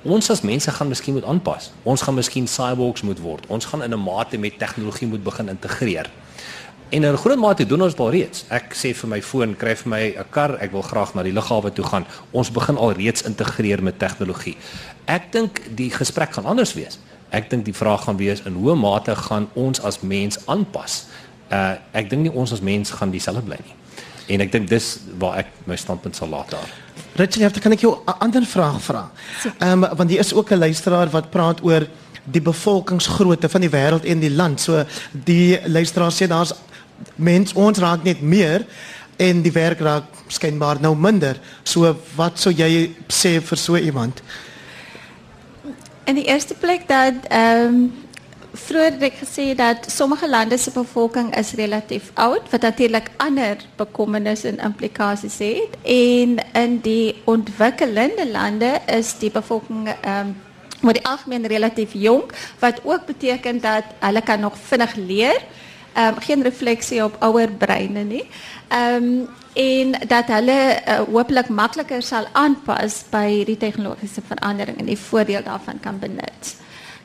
[0.02, 1.70] ons as mense gaan miskien moet aanpas.
[1.82, 3.46] Ons gaan miskien cyborgs moet word.
[3.46, 6.10] Ons gaan in 'n mate met tegnologie moet begin integreer.
[6.88, 8.44] En in 'n groot mate doen ons al reeds.
[8.48, 11.32] Ek sê vir my foon, kry vir my 'n kar, ek wil graag na die
[11.32, 12.06] lughawe toe gaan.
[12.30, 14.56] Ons begin al reeds integreer met tegnologie.
[15.04, 16.98] Ek dink die gesprek gaan anders wees.
[17.30, 21.06] Ek dink die vraag gaan wees in hoe mate gaan ons as mens aanpas.
[21.50, 23.74] Uh ek dink nie ons as mens gaan dieselfde bly nie.
[24.26, 26.70] En ek dink dis waar ek my standpunt sal laat daar.
[27.16, 29.10] Rachel, ja, kan ek jou 'n ander vraag vra?
[29.58, 31.86] Ehm um, want hier is ook 'n luisteraar wat praat oor
[32.24, 34.60] die bevolkingsgrootte van die wêreld en die land.
[34.60, 36.54] So die luisteraar sê daar's
[37.14, 38.66] mens ons raak net meer
[39.16, 41.38] en die werk raak skynbaar nou minder.
[41.64, 44.22] So wat sou jy sê vir so iemand?
[46.06, 47.86] In die eerste plek dat ehm um,
[48.56, 53.60] vroeër het ek gesê dat sommige lande se bevolking is relatief oud wat natuurlik ander
[53.76, 60.34] bekommernisse en implikasies het en in die ontwikkelende lande is die bevolking ehm um,
[60.80, 65.40] maar die algemeen relatief jonk wat ook beteken dat hulle kan nog vinnig leer
[65.96, 68.24] um, geen refleksie op ouer breine nie.
[68.72, 75.00] Um, en dat hulle uh, hopelik makliker sal aanpas by hierdie tegnologiese verandering en die
[75.00, 76.56] voordeel daarvan kan benut.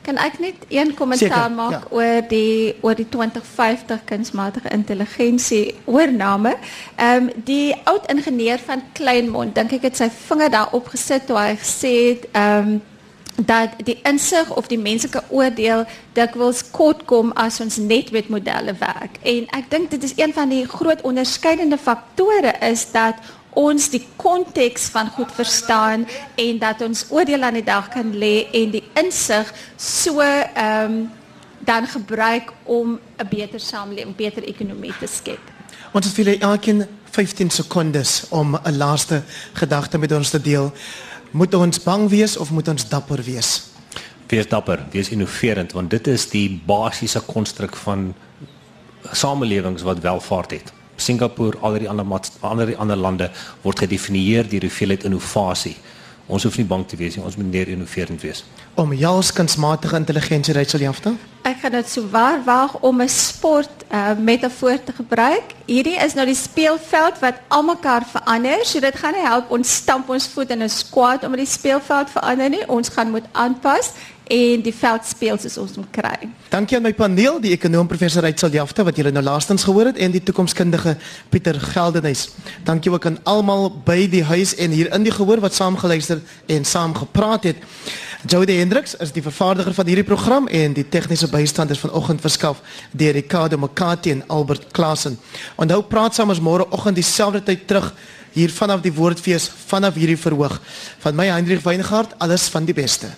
[0.02, 1.82] Kan ek net een kommentaar maak ja.
[1.94, 6.56] oor die oor die 2050 kunsmatige intelligensie oorname?
[6.96, 11.38] Ehm um, die oud ingenieur van Kleinmond, dink ek het sy vinger daarop gesit toe
[11.38, 12.80] hy gesê het ehm um,
[13.36, 18.74] dat die insig of die menslike oordeel dikwels kort kom as ons net met modelle
[18.78, 19.16] werk.
[19.22, 23.16] En ek dink dit is een van die groot onderskeidende faktore is dat
[23.52, 28.48] ons die konteks van goed verstaan en dat ons oordeel aan die dag kan lê
[28.52, 31.10] en die insig so ehm um,
[31.64, 35.40] dan gebruik om 'n beter samelewing, beter ekonomie te skep.
[35.92, 39.22] Ons het vir elkeen 15 sekondes om 'n laaste
[39.52, 40.72] gedagte met ons te deel.
[41.32, 43.50] Moet ons bang wees of moet ons dapper wees?
[44.28, 48.10] Wees dapper, wees innoverend want dit is die basiese konstruk van
[49.16, 50.72] samelewings wat welvaart het.
[51.00, 52.04] Singapore, al die ander
[52.40, 53.30] ander ander lande
[53.62, 55.74] word gedefinieer deur hoeveelheid innovasie.
[56.26, 58.44] Ons hoef nie bang te wees nie, ons moet meer innoverend wees.
[58.78, 61.12] Om jou kunsmatige intelligensie Rachel Jafta?
[61.42, 65.54] Ek gaan dit so waar waag om 'n sport uh, metafoor te gebruik.
[65.66, 68.64] Hierdie is nou die speelveld wat almekaar verander.
[68.64, 72.10] So dit gaan nie help ons stamp ons voet in 'n squat om die speelveld
[72.10, 72.68] verander nie.
[72.68, 73.90] Ons gaan moet aanpas
[74.32, 76.28] en die veld speel soos ons hom kry.
[76.52, 79.98] Dankie aan my paneel, die ekonom professor Rachel Jafta wat julle nou laastens gehoor het
[80.00, 80.94] en die toekomskundige
[81.32, 82.30] Pieter Geldenhuys.
[82.64, 86.22] Dankie ook aan almal by die huis en hier in die gehoor wat saam geluister
[86.48, 87.60] en saam gepraat het.
[88.30, 92.62] Jody Hendriks is die vervaardiger van hierdie program en die tegniese bystanders vanoggend verskaf
[92.92, 95.18] deur Ricardo Makati en Albert Klasen.
[95.60, 97.90] Onthou praat saam ons môre oggend dieselfde tyd terug
[98.32, 100.56] hier vanaf die Woordfees vanaf hierdie verhoog.
[101.04, 103.10] Van my Hendrik Weingart, alles van die beste.